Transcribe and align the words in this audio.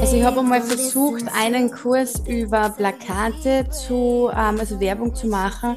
Also 0.00 0.16
ich 0.16 0.22
habe 0.22 0.40
einmal 0.40 0.62
versucht, 0.62 1.24
einen 1.34 1.70
Kurs 1.70 2.22
über 2.26 2.70
Plakate 2.70 3.68
zu, 3.70 4.30
ähm, 4.32 4.58
also 4.60 4.78
Werbung 4.80 5.14
zu 5.14 5.26
machen. 5.26 5.76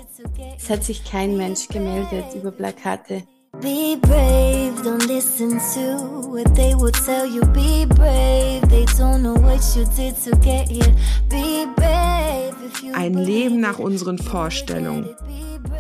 Es 0.57 0.69
hat 0.69 0.83
sich 0.83 1.03
kein 1.03 1.37
Mensch 1.37 1.67
gemeldet 1.67 2.25
über 2.35 2.51
Plakate. 2.51 3.23
Be 3.62 3.97
brave, 4.01 4.73
don't 4.83 5.07
listen 5.07 5.57
to 5.73 6.29
what 6.29 6.54
they 6.55 6.75
will 6.75 6.91
tell 6.91 7.25
you. 7.25 7.41
Be 7.54 7.88
brave, 7.88 8.62
they 8.70 8.85
don't 8.99 9.21
know 9.21 9.35
what 9.35 9.62
you 9.76 9.86
did 9.96 10.16
to 10.24 10.38
get 10.42 10.70
here. 10.70 10.94
Be 11.30 11.66
brave. 11.76 12.54
Ein 12.94 13.16
Leben 13.16 13.60
nach 13.60 13.80
unseren 13.80 14.20
Vorstellungen. 14.20 15.10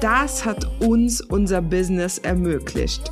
Das 0.01 0.45
hat 0.45 0.67
uns 0.81 1.21
unser 1.21 1.61
Business 1.61 2.17
ermöglicht. 2.17 3.11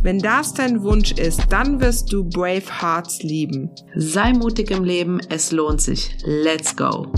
Wenn 0.00 0.20
das 0.20 0.54
dein 0.54 0.82
Wunsch 0.84 1.10
ist, 1.12 1.46
dann 1.50 1.80
wirst 1.80 2.12
du 2.12 2.22
Brave 2.22 2.62
Hearts 2.80 3.20
lieben. 3.22 3.70
Sei 3.96 4.32
mutig 4.32 4.70
im 4.70 4.84
Leben, 4.84 5.18
es 5.28 5.50
lohnt 5.50 5.80
sich. 5.80 6.16
Let's 6.24 6.76
go! 6.76 7.10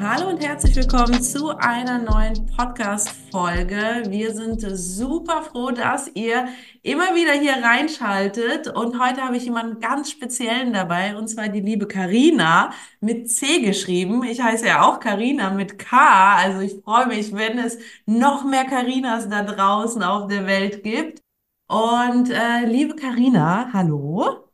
Hallo 0.00 0.30
und 0.30 0.42
herzlich 0.42 0.76
willkommen 0.76 1.22
zu 1.22 1.50
einer 1.58 1.98
neuen 1.98 2.46
Podcast-Folge. 2.56 3.23
Wir 3.34 4.32
sind 4.32 4.60
super 4.60 5.42
froh, 5.42 5.72
dass 5.72 6.08
ihr 6.14 6.46
immer 6.82 7.16
wieder 7.16 7.32
hier 7.32 7.64
reinschaltet. 7.64 8.68
Und 8.68 9.02
heute 9.02 9.22
habe 9.22 9.36
ich 9.36 9.44
jemanden 9.44 9.80
ganz 9.80 10.12
speziellen 10.12 10.72
dabei, 10.72 11.16
und 11.16 11.26
zwar 11.26 11.48
die 11.48 11.60
liebe 11.60 11.88
Karina 11.88 12.72
mit 13.00 13.28
C 13.28 13.58
geschrieben. 13.58 14.22
Ich 14.22 14.40
heiße 14.40 14.68
ja 14.68 14.82
auch 14.82 15.00
Karina 15.00 15.50
mit 15.50 15.80
K. 15.80 16.36
Also 16.36 16.60
ich 16.60 16.80
freue 16.84 17.08
mich, 17.08 17.34
wenn 17.34 17.58
es 17.58 17.76
noch 18.06 18.44
mehr 18.44 18.66
Karinas 18.66 19.28
da 19.28 19.42
draußen 19.42 20.04
auf 20.04 20.28
der 20.28 20.46
Welt 20.46 20.84
gibt. 20.84 21.20
Und 21.66 22.30
äh, 22.30 22.64
liebe 22.66 22.94
Karina, 22.94 23.68
hallo. 23.72 24.48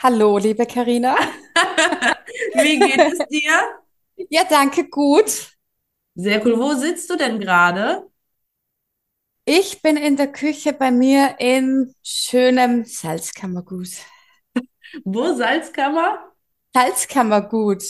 Hallo, 0.00 0.38
liebe 0.38 0.64
Karina. 0.64 1.16
Wie 2.54 2.78
geht 2.78 3.12
es 3.12 3.18
dir? 3.28 3.52
Ja, 4.30 4.44
danke, 4.48 4.88
gut. 4.88 5.55
Sehr 6.16 6.44
cool. 6.44 6.58
Wo 6.58 6.74
sitzt 6.74 7.08
du 7.10 7.16
denn 7.16 7.38
gerade? 7.40 8.10
Ich 9.44 9.82
bin 9.82 9.96
in 9.96 10.16
der 10.16 10.30
Küche 10.30 10.72
bei 10.72 10.90
mir 10.90 11.36
in 11.40 11.94
schönem 12.02 12.84
Salzkammergut. 12.84 13.88
Wo 15.04 15.34
Salzkammer? 15.34 16.32
Salzkammergut. 16.74 17.82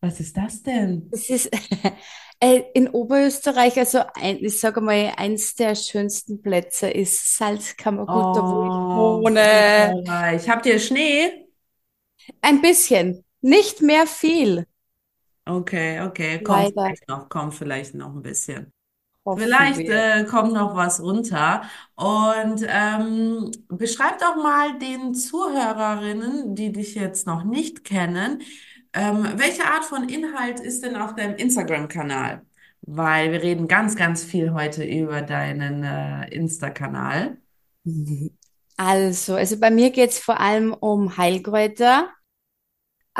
Was 0.00 0.20
ist 0.20 0.36
das 0.36 0.62
denn? 0.62 1.10
Das 1.10 1.28
ist 1.28 1.50
äh, 2.40 2.62
in 2.74 2.88
Oberösterreich, 2.88 3.78
also 3.78 4.00
ein, 4.14 4.38
ich 4.38 4.58
sage 4.60 4.80
mal, 4.80 5.12
eins 5.16 5.54
der 5.54 5.74
schönsten 5.74 6.40
Plätze 6.42 6.88
ist 6.88 7.36
Salzkammergut, 7.36 8.36
da 8.36 8.40
wo 8.42 8.62
ich 8.62 8.70
Oh, 8.72 9.24
wohne. 9.24 9.92
Ich 10.36 10.48
Habt 10.48 10.66
ihr 10.66 10.78
Schnee? 10.78 11.46
Ein 12.42 12.60
bisschen, 12.62 13.24
nicht 13.40 13.82
mehr 13.82 14.06
viel, 14.06 14.66
Okay, 15.46 16.00
okay. 16.02 16.42
Kommt 16.42 16.72
leider, 16.72 16.74
vielleicht 16.84 17.08
noch, 17.08 17.28
kommt 17.28 17.54
vielleicht 17.54 17.94
noch 17.94 18.14
ein 18.14 18.22
bisschen. 18.22 18.72
hoffen 19.24 19.42
Vielleicht 19.44 19.78
wir. 19.78 19.88
äh, 19.88 20.24
kommt 20.26 20.52
noch 20.54 20.76
was 20.76 21.00
runter. 21.02 21.62
Und 21.96 22.64
ähm, 22.68 23.50
beschreib 23.68 24.18
doch 24.20 24.36
mal 24.36 24.78
den 24.78 25.14
Zuhörerinnen, 25.14 26.54
die 26.56 26.72
dich 26.72 26.94
jetzt 26.96 27.26
noch 27.26 27.44
nicht 27.44 27.84
kennen, 27.84 28.42
ähm, 28.94 29.28
welche 29.36 29.64
Art 29.66 29.84
von 29.84 30.08
Inhalt 30.08 30.60
ist 30.60 30.84
denn 30.84 30.96
auf 30.96 31.14
deinem 31.16 31.36
Instagram-Kanal? 31.36 32.44
Weil 32.82 33.32
wir 33.32 33.42
reden 33.42 33.68
ganz, 33.68 33.96
ganz 33.96 34.24
viel 34.24 34.52
heute 34.54 34.84
über 34.84 35.22
deinen 35.22 35.84
äh, 35.84 36.28
Insta-Kanal. 36.34 37.38
Also, 38.76 39.34
also 39.36 39.58
bei 39.60 39.70
mir 39.70 39.90
geht 39.90 40.10
es 40.10 40.18
vor 40.18 40.40
allem 40.40 40.72
um 40.72 41.16
Heilkräuter. 41.16 42.08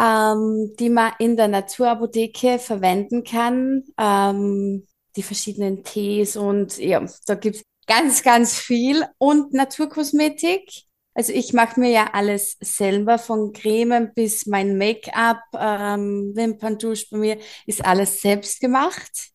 Ähm, 0.00 0.74
die 0.78 0.90
man 0.90 1.12
in 1.18 1.36
der 1.36 1.48
Naturapotheke 1.48 2.58
verwenden 2.58 3.24
kann. 3.24 3.84
Ähm, 3.98 4.86
die 5.16 5.22
verschiedenen 5.22 5.82
Tees 5.82 6.36
und 6.36 6.78
ja, 6.78 7.04
da 7.26 7.34
gibt's 7.34 7.64
ganz, 7.86 8.22
ganz 8.22 8.58
viel. 8.58 9.04
Und 9.18 9.52
Naturkosmetik. 9.52 10.70
Also 11.14 11.32
ich 11.32 11.52
mache 11.52 11.80
mir 11.80 11.90
ja 11.90 12.10
alles 12.12 12.56
selber, 12.60 13.18
von 13.18 13.52
Cremen 13.52 14.12
bis 14.14 14.46
mein 14.46 14.78
Make-up, 14.78 15.42
ähm, 15.58 16.32
Wimperntusch 16.34 17.10
bei 17.10 17.18
mir 17.18 17.38
ist 17.66 17.84
alles 17.84 18.20
selbst 18.20 18.60
gemacht. 18.60 19.30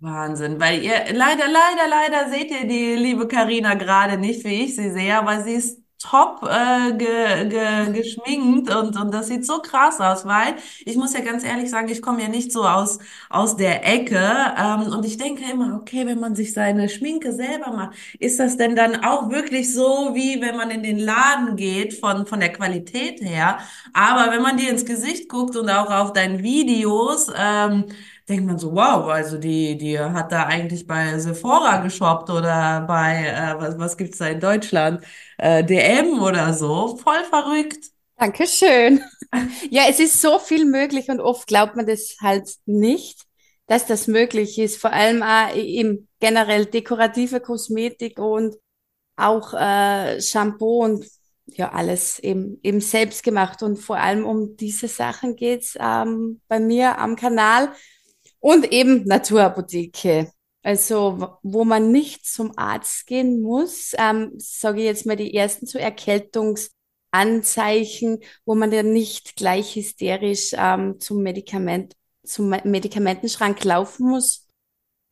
Wahnsinn, 0.00 0.60
weil 0.60 0.84
ihr 0.84 1.12
leider, 1.12 1.48
leider, 1.48 1.88
leider 1.88 2.30
seht 2.30 2.50
ihr 2.50 2.68
die 2.68 2.94
liebe 2.94 3.26
Karina 3.26 3.74
gerade 3.74 4.18
nicht, 4.18 4.44
wie 4.44 4.64
ich 4.64 4.76
sie 4.76 4.90
sehe, 4.90 5.16
aber 5.16 5.42
sie 5.42 5.54
ist 5.54 5.80
top 5.98 6.42
äh, 6.48 6.92
ge, 6.96 7.48
ge, 7.48 7.92
geschminkt 7.92 8.72
und, 8.74 8.96
und 8.96 9.12
das 9.12 9.28
sieht 9.28 9.44
so 9.44 9.58
krass 9.60 10.00
aus, 10.00 10.24
weil 10.26 10.54
ich 10.84 10.96
muss 10.96 11.12
ja 11.14 11.20
ganz 11.20 11.44
ehrlich 11.44 11.70
sagen, 11.70 11.88
ich 11.88 12.00
komme 12.02 12.22
ja 12.22 12.28
nicht 12.28 12.52
so 12.52 12.64
aus, 12.64 12.98
aus 13.30 13.56
der 13.56 13.84
Ecke 13.86 14.18
ähm, 14.56 14.92
und 14.92 15.04
ich 15.04 15.16
denke 15.16 15.42
immer, 15.50 15.76
okay, 15.76 16.06
wenn 16.06 16.20
man 16.20 16.34
sich 16.36 16.52
seine 16.52 16.88
Schminke 16.88 17.32
selber 17.32 17.72
macht, 17.72 17.96
ist 18.18 18.38
das 18.38 18.56
denn 18.56 18.76
dann 18.76 19.04
auch 19.04 19.30
wirklich 19.30 19.72
so, 19.74 20.10
wie 20.14 20.40
wenn 20.40 20.56
man 20.56 20.70
in 20.70 20.82
den 20.82 20.98
Laden 20.98 21.56
geht 21.56 21.94
von, 21.94 22.26
von 22.26 22.40
der 22.40 22.52
Qualität 22.52 23.20
her? 23.20 23.58
Aber 23.92 24.32
wenn 24.32 24.42
man 24.42 24.56
dir 24.56 24.70
ins 24.70 24.84
Gesicht 24.84 25.28
guckt 25.28 25.56
und 25.56 25.68
auch 25.70 25.90
auf 25.90 26.12
deinen 26.12 26.42
Videos, 26.42 27.28
ähm, 27.36 27.86
denkt 28.28 28.46
man 28.46 28.58
so, 28.58 28.72
wow, 28.72 29.08
also 29.08 29.38
die, 29.38 29.76
die 29.78 29.98
hat 29.98 30.32
da 30.32 30.44
eigentlich 30.46 30.86
bei 30.86 31.18
Sephora 31.18 31.78
geshoppt 31.78 32.30
oder 32.30 32.82
bei, 32.86 33.26
äh, 33.26 33.58
was, 33.58 33.78
was 33.78 33.96
gibt's 33.96 34.18
da 34.18 34.26
in 34.28 34.40
Deutschland? 34.40 35.04
Äh, 35.38 35.64
DM 35.64 36.20
oder 36.20 36.52
so. 36.52 36.96
Voll 36.96 37.24
verrückt. 37.24 37.86
Dankeschön. 38.16 39.02
Ja, 39.70 39.82
es 39.90 40.00
ist 40.00 40.22
so 40.22 40.38
viel 40.38 40.64
möglich 40.64 41.10
und 41.10 41.20
oft 41.20 41.46
glaubt 41.46 41.76
man 41.76 41.86
das 41.86 42.16
halt 42.22 42.48
nicht, 42.64 43.26
dass 43.66 43.84
das 43.84 44.06
möglich 44.06 44.58
ist. 44.58 44.80
Vor 44.80 44.90
allem 44.90 45.22
auch 45.22 45.54
im 45.54 46.08
generell 46.18 46.64
dekorative 46.64 47.40
Kosmetik 47.40 48.18
und 48.18 48.56
auch 49.16 49.52
äh, 49.52 50.18
Shampoo 50.22 50.82
und 50.82 51.04
ja, 51.44 51.70
alles 51.72 52.18
eben, 52.20 52.58
eben 52.62 52.80
selbst 52.80 53.22
gemacht. 53.22 53.62
Und 53.62 53.76
vor 53.76 53.98
allem 53.98 54.24
um 54.24 54.56
diese 54.56 54.88
Sachen 54.88 55.36
geht's 55.36 55.76
ähm, 55.78 56.40
bei 56.48 56.58
mir 56.58 56.98
am 56.98 57.16
Kanal 57.16 57.72
und 58.40 58.72
eben 58.72 59.04
Naturapotheke. 59.04 60.30
Also, 60.62 61.38
wo 61.42 61.64
man 61.64 61.92
nicht 61.92 62.26
zum 62.26 62.56
Arzt 62.58 63.06
gehen 63.06 63.40
muss, 63.42 63.92
ähm, 63.96 64.32
sage 64.36 64.80
ich 64.80 64.84
jetzt 64.86 65.06
mal 65.06 65.16
die 65.16 65.34
ersten 65.34 65.66
so 65.66 65.78
Erkältungsanzeichen, 65.78 68.18
wo 68.44 68.54
man 68.54 68.72
ja 68.72 68.82
nicht 68.82 69.36
gleich 69.36 69.76
hysterisch 69.76 70.50
ähm, 70.56 70.98
zum 71.00 71.22
Medikament, 71.22 71.94
zum 72.24 72.48
Me- 72.50 72.60
Medikamentenschrank 72.64 73.62
laufen 73.64 74.08
muss, 74.08 74.46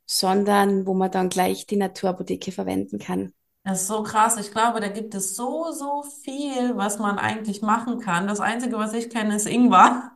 sondern 0.06 0.87
wo 0.87 0.94
man 0.94 1.10
dann 1.10 1.28
gleich 1.28 1.66
die 1.66 1.76
Naturapotheke 1.76 2.53
verwenden 2.53 2.98
kann. 2.98 3.32
Das 3.64 3.82
ist 3.82 3.88
so 3.88 4.03
krass. 4.03 4.37
Ich 4.38 4.50
glaube, 4.53 4.81
da 4.81 4.88
gibt 4.88 5.14
es 5.14 5.34
so, 5.37 5.70
so 5.72 6.03
viel, 6.22 6.75
was 6.76 6.98
man 6.98 7.19
eigentlich 7.19 7.60
machen 7.62 8.00
kann. 8.00 8.26
Das 8.28 8.41
Einzige, 8.41 8.76
was 8.79 8.93
ich 8.94 9.11
kenne, 9.11 9.37
ist 9.37 9.46
Ingwer. 9.46 10.16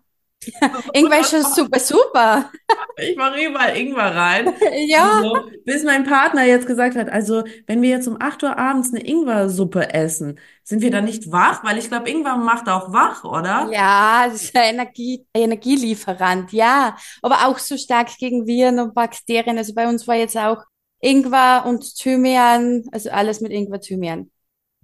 Irgendwann 0.95 1.21
ist 1.21 1.31
schon 1.31 1.43
super, 1.43 1.79
super. 1.79 2.51
Ich 3.03 3.17
mache 3.17 3.41
überall 3.43 3.77
Ingwer 3.77 4.15
rein. 4.15 4.53
Ja, 4.87 5.21
So, 5.23 5.35
bis 5.65 5.85
mein 5.85 6.05
Partner 6.05 6.45
jetzt 6.45 6.67
gesagt 6.67 6.97
hat, 6.97 7.09
also 7.09 7.45
wenn 7.67 7.81
wir 7.81 7.89
jetzt 7.89 8.07
um 8.09 8.17
8 8.21 8.43
Uhr 8.43 8.59
abends 8.59 8.91
eine 8.93 9.07
Ingwer-Suppe 9.07 9.95
essen, 9.95 10.39
sind 10.65 10.83
wir 10.83 10.91
dann 10.91 11.05
nicht 11.05 11.31
wach? 11.33 11.65
Weil 11.65 11.79
ich 11.79 11.89
glaube, 11.89 12.11
Ingwer 12.11 12.37
macht 12.37 12.69
auch 12.69 12.93
wach, 12.93 13.25
oder? 13.25 13.71
ja, 13.73 14.27
das 14.29 14.45
ist 14.45 14.57
ein 14.57 14.75
Energie, 14.75 15.25
Energielieferant, 15.35 16.53
ja. 16.53 16.97
Aber 17.23 17.47
auch 17.47 17.59
so 17.59 17.77
stark 17.79 18.09
gegen 18.19 18.47
Viren 18.47 18.79
und 18.81 18.95
Bakterien. 18.95 19.57
Also 19.59 19.75
bei 19.75 19.89
uns 19.89 20.07
war 20.07 20.17
jetzt 20.17 20.37
auch 20.37 20.63
Ingwer 21.01 21.65
und 21.67 21.97
Thymian, 21.97 22.85
also 22.93 23.11
alles 23.11 23.41
mit 23.41 23.53
Ingwer, 23.53 23.81
Thymian. 23.81 24.31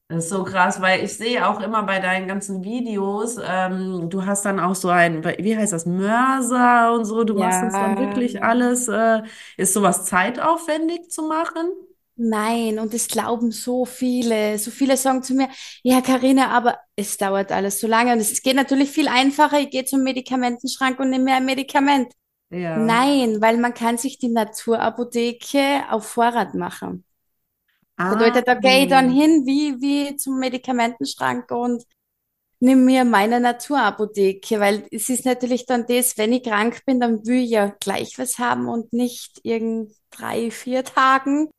Das 0.09 0.25
ist 0.25 0.31
so 0.31 0.45
krass, 0.45 0.81
weil 0.81 1.03
ich 1.05 1.17
sehe 1.17 1.49
auch 1.49 1.61
immer 1.61 1.83
bei 1.83 1.99
deinen 1.99 2.29
ganzen 2.29 2.63
Videos, 2.63 3.39
ähm, 3.45 4.09
du 4.09 4.25
hast 4.25 4.45
dann 4.45 4.61
auch 4.61 4.77
so 4.77 4.89
ein, 4.89 5.25
wie 5.25 5.57
heißt 5.57 5.73
das, 5.73 5.85
Mörser 5.85 6.93
und 6.95 7.05
so, 7.05 7.25
du 7.25 7.35
machst 7.35 7.61
das 7.61 7.77
dann 7.79 7.97
Ja, 7.97 7.99
wirklich 7.99 8.41
alles. 8.45 8.87
Äh, 8.87 9.23
ist 9.57 9.73
sowas 9.73 10.05
zeitaufwendig 10.05 11.11
zu 11.11 11.23
machen? 11.23 11.67
Nein, 12.19 12.79
und 12.79 12.95
es 12.95 13.09
glauben 13.09 13.51
so 13.53 13.85
viele. 13.85 14.59
So 14.59 14.71
viele 14.71 14.97
sagen 14.97 15.23
zu 15.23 15.35
mir, 15.35 15.49
ja, 15.83 16.01
Karina, 16.01 16.49
aber 16.49 16.79
es 16.97 17.19
dauert 17.19 17.53
alles 17.53 17.79
so 17.81 17.87
lange. 17.87 18.13
Und 18.13 18.21
es 18.21 18.43
geht 18.43 18.57
natürlich 18.57 18.91
viel 18.91 19.09
einfacher. 19.09 19.61
Ich 19.61 19.71
gehe 19.71 19.85
zum 19.85 20.03
Medikamentenschrank 20.03 20.99
und 20.99 21.11
nehme 21.11 21.25
mir 21.25 21.37
ein 21.37 21.45
Medikament. 21.45 22.13
Ja. 22.51 22.79
Nein, 22.79 23.41
weil 23.43 23.59
man 23.59 23.75
kann 23.75 23.99
sich 23.99 24.19
die 24.19 24.29
Naturapotheke 24.31 25.85
auf 25.91 26.07
Vorrat 26.09 26.55
machen. 26.55 27.06
Ah, 27.97 28.13
Bedeutet, 28.15 28.47
gehe 28.63 28.83
ich 28.85 28.89
dann 28.89 29.11
hin 29.11 29.45
wie, 29.47 29.81
wie 29.81 30.17
zum 30.17 30.39
Medikamentenschrank 30.39 31.51
und 31.51 31.85
nimm 32.61 32.85
mir 32.87 33.05
meine 33.05 33.41
Naturapotheke, 33.41 34.61
weil 34.61 34.87
es 34.93 35.09
ist 35.11 35.25
natürlich 35.27 35.67
dann 35.67 35.87
das, 35.87 36.19
wenn 36.19 36.33
ich 36.33 36.45
krank 36.45 36.85
bin, 36.87 37.01
dann 37.01 37.27
will 37.27 37.45
ich 37.45 37.51
ja 37.51 37.69
gleich 37.81 38.19
was 38.19 38.39
haben 38.39 38.69
und 38.69 38.93
nicht 38.93 39.41
irgend 39.45 39.93
drei, 40.11 40.51
vier 40.51 40.85
Tagen. 40.85 41.51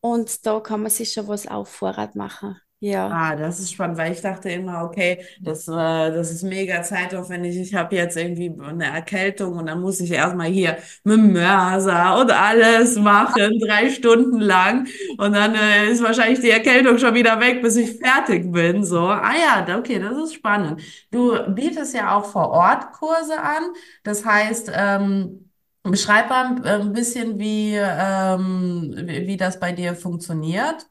Und 0.00 0.46
da 0.46 0.60
kann 0.60 0.82
man 0.82 0.90
sich 0.90 1.12
schon 1.12 1.28
was 1.28 1.46
auf 1.48 1.68
Vorrat 1.70 2.16
machen. 2.16 2.60
Ja, 2.78 3.08
Ah, 3.08 3.36
das 3.36 3.58
ist 3.60 3.72
spannend, 3.72 3.96
weil 3.98 4.12
ich 4.12 4.20
dachte 4.20 4.50
immer, 4.50 4.82
okay, 4.84 5.24
das, 5.42 5.66
äh, 5.68 5.72
das 5.72 6.30
ist 6.30 6.42
mega 6.42 6.82
zeitaufwendig. 6.82 7.56
Ich 7.56 7.74
habe 7.74 7.94
jetzt 7.96 8.16
irgendwie 8.16 8.52
eine 8.62 8.84
Erkältung 8.86 9.54
und 9.58 9.66
dann 9.66 9.80
muss 9.80 10.00
ich 10.00 10.10
erstmal 10.10 10.48
hier 10.48 10.76
mit 11.04 11.16
dem 11.16 11.32
Mörser 11.32 12.20
und 12.20 12.30
alles 12.32 12.96
machen, 12.96 13.58
drei 13.66 13.88
Stunden 13.90 14.40
lang. 14.40 14.88
Und 15.18 15.32
dann 15.34 15.54
äh, 15.54 15.88
ist 15.90 16.02
wahrscheinlich 16.02 16.40
die 16.40 16.50
Erkältung 16.50 16.98
schon 16.98 17.14
wieder 17.14 17.40
weg, 17.40 17.62
bis 17.62 17.76
ich 17.76 17.96
fertig 17.98 18.52
bin. 18.52 18.84
So, 18.84 19.08
ah 19.08 19.32
ja, 19.66 19.78
okay, 19.78 19.98
das 20.00 20.16
ist 20.24 20.34
spannend. 20.34 20.82
Du 21.10 21.32
bietest 21.54 21.94
ja 21.94 22.14
auch 22.16 22.26
vor 22.26 22.50
Ort 22.50 22.92
Kurse 22.92 23.40
an. 23.40 23.62
Das 24.02 24.24
heißt, 24.24 24.70
ähm, 24.74 25.50
beschreib 25.82 26.28
mal 26.28 26.60
ein 26.66 26.92
bisschen, 26.92 27.38
wie, 27.38 27.74
ähm, 27.76 28.92
wie, 29.06 29.26
wie 29.28 29.36
das 29.36 29.58
bei 29.60 29.72
dir 29.72 29.94
funktioniert. 29.94 30.86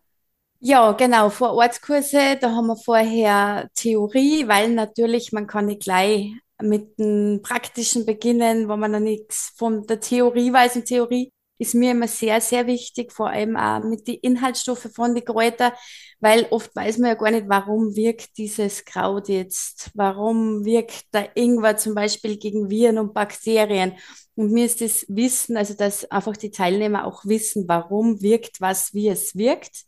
Ja, 0.68 0.92
genau. 0.94 1.30
Vorortkurse, 1.30 2.38
da 2.42 2.52
haben 2.52 2.66
wir 2.68 2.76
vorher 2.76 3.70
Theorie, 3.76 4.48
weil 4.48 4.70
natürlich 4.70 5.32
man 5.32 5.46
kann 5.46 5.68
nicht 5.68 5.84
gleich 5.84 6.32
mit 6.60 6.98
dem 6.98 7.42
Praktischen 7.44 8.04
beginnen, 8.04 8.68
wo 8.68 8.76
man 8.76 8.92
noch 8.92 9.00
nichts 9.00 9.54
von 9.58 9.86
der 9.86 10.00
Theorie 10.00 10.52
weiß. 10.52 10.78
Und 10.78 10.86
Theorie 10.86 11.32
ist 11.60 11.76
mir 11.76 11.92
immer 11.92 12.08
sehr, 12.08 12.42
sehr 12.42 12.66
wichtig, 12.66 13.12
vor 13.12 13.30
allem 13.30 13.56
auch 13.56 13.84
mit 13.84 14.08
den 14.08 14.16
Inhaltsstoffen 14.16 14.90
von 14.92 15.14
den 15.14 15.24
Kräutern, 15.24 15.72
weil 16.20 16.48
oft 16.50 16.76
weiß 16.76 16.98
man 16.98 17.10
ja 17.10 17.16
gar 17.16 17.30
nicht, 17.30 17.48
warum 17.48 17.96
wirkt 17.96 18.36
dieses 18.40 18.86
Kraut 18.86 19.30
jetzt, 19.30 19.92
warum 19.94 20.66
wirkt 20.66 21.14
der 21.14 21.38
Ingwer 21.38 21.78
zum 21.78 21.94
Beispiel 21.94 22.38
gegen 22.38 22.72
Viren 22.72 22.98
und 22.98 23.14
Bakterien. 23.14 23.94
Und 24.34 24.52
mir 24.52 24.66
ist 24.66 24.82
das 24.82 25.06
Wissen, 25.10 25.58
also 25.58 25.76
dass 25.76 26.10
einfach 26.10 26.36
die 26.36 26.50
Teilnehmer 26.50 27.06
auch 27.06 27.24
wissen, 27.26 27.68
warum 27.68 28.20
wirkt 28.22 28.62
was, 28.62 28.96
wie 28.96 29.10
es 29.10 29.36
wirkt. 29.36 29.86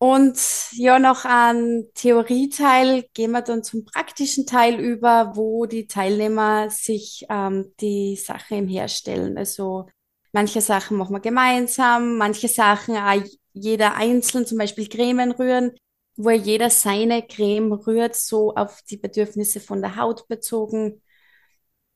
Und 0.00 0.38
ja, 0.72 1.00
noch 1.00 1.24
an 1.24 1.86
Theorieteil 1.94 3.04
gehen 3.14 3.32
wir 3.32 3.42
dann 3.42 3.64
zum 3.64 3.84
praktischen 3.84 4.46
Teil 4.46 4.78
über, 4.78 5.32
wo 5.34 5.66
die 5.66 5.88
Teilnehmer 5.88 6.70
sich 6.70 7.26
ähm, 7.28 7.74
die 7.80 8.14
Sachen 8.14 8.58
im 8.58 8.68
herstellen. 8.68 9.36
Also 9.36 9.86
manche 10.32 10.60
Sachen 10.60 10.96
machen 10.98 11.14
wir 11.14 11.20
gemeinsam, 11.20 12.16
manche 12.16 12.46
Sachen 12.46 12.96
auch 12.96 13.22
jeder 13.52 13.96
einzeln, 13.96 14.46
zum 14.46 14.58
Beispiel 14.58 14.88
Cremen 14.88 15.32
rühren, 15.32 15.72
wo 16.16 16.30
jeder 16.30 16.70
seine 16.70 17.26
Creme 17.26 17.72
rührt, 17.72 18.14
so 18.14 18.54
auf 18.54 18.82
die 18.82 18.98
Bedürfnisse 18.98 19.58
von 19.58 19.80
der 19.82 19.96
Haut 19.96 20.28
bezogen. 20.28 21.02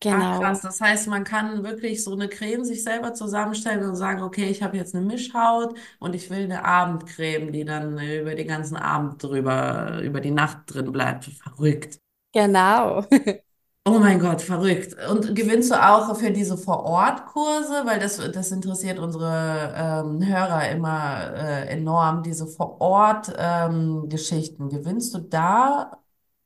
Ach 0.09 0.31
krass, 0.31 0.61
Genau. 0.61 0.63
das 0.63 0.81
heißt, 0.81 1.09
man 1.09 1.25
kann 1.25 1.65
wirklich 1.65 2.05
so 2.05 2.13
eine 2.13 2.29
Creme 2.29 2.65
sich 2.65 2.83
selber 2.85 3.15
zusammenstellen 3.15 3.89
und 3.89 3.97
sagen, 3.97 4.23
okay, 4.23 4.47
ich 4.51 4.63
habe 4.63 4.77
jetzt 4.77 4.95
eine 4.95 5.05
Mischhaut 5.07 5.75
und 6.01 6.15
ich 6.15 6.29
will 6.31 6.45
eine 6.45 6.65
Abendcreme, 6.65 7.51
die 7.53 7.65
dann 7.65 7.99
über 7.99 8.35
den 8.35 8.47
ganzen 8.49 8.77
Abend 8.77 9.23
drüber, 9.23 10.01
über 10.03 10.21
die 10.21 10.31
Nacht 10.31 10.75
drin 10.75 10.93
bleibt. 10.93 11.25
Verrückt. 11.27 11.99
Genau. 12.33 13.07
Oh 13.85 13.99
mein 13.99 14.21
Gott, 14.21 14.41
verrückt. 14.43 14.95
Und 15.11 15.35
gewinnst 15.35 15.73
du 15.73 15.75
auch 15.75 16.17
für 16.17 16.31
diese 16.31 16.57
Vor-Ort-Kurse? 16.57 17.83
Weil 17.85 17.99
das, 17.99 18.19
das 18.33 18.53
interessiert 18.53 19.01
unsere 19.01 19.75
ähm, 19.77 20.25
Hörer 20.25 20.69
immer 20.71 21.35
äh, 21.35 21.67
enorm, 21.69 22.23
diese 22.23 22.47
Vor-Ort-Geschichten. 22.47 24.69
Gewinnst 24.69 25.13
du 25.15 25.19
da 25.19 26.01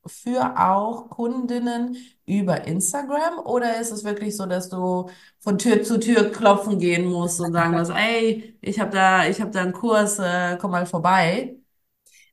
für 0.07 0.59
auch 0.59 1.11
Kundinnen 1.11 1.97
über 2.27 2.67
Instagram 2.67 3.39
oder 3.45 3.81
ist 3.81 3.93
es 3.93 4.05
wirklich 4.05 4.37
so, 4.37 4.47
dass 4.47 4.69
du 4.69 5.09
von 5.41 5.59
Tür 5.59 5.83
zu 5.83 5.99
Tür 5.99 6.31
klopfen 6.31 6.79
gehen 6.79 7.07
musst 7.07 7.41
und 7.41 7.53
sagen 7.53 7.77
musst, 7.77 7.93
ey, 7.93 8.57
ich 8.61 8.81
habe 8.81 8.91
da, 8.91 9.27
ich 9.27 9.41
habe 9.41 9.51
da 9.51 9.63
einen 9.63 9.73
Kurs, 9.73 10.19
äh, 10.19 10.57
komm 10.61 10.73
mal 10.73 10.87
vorbei? 10.87 11.57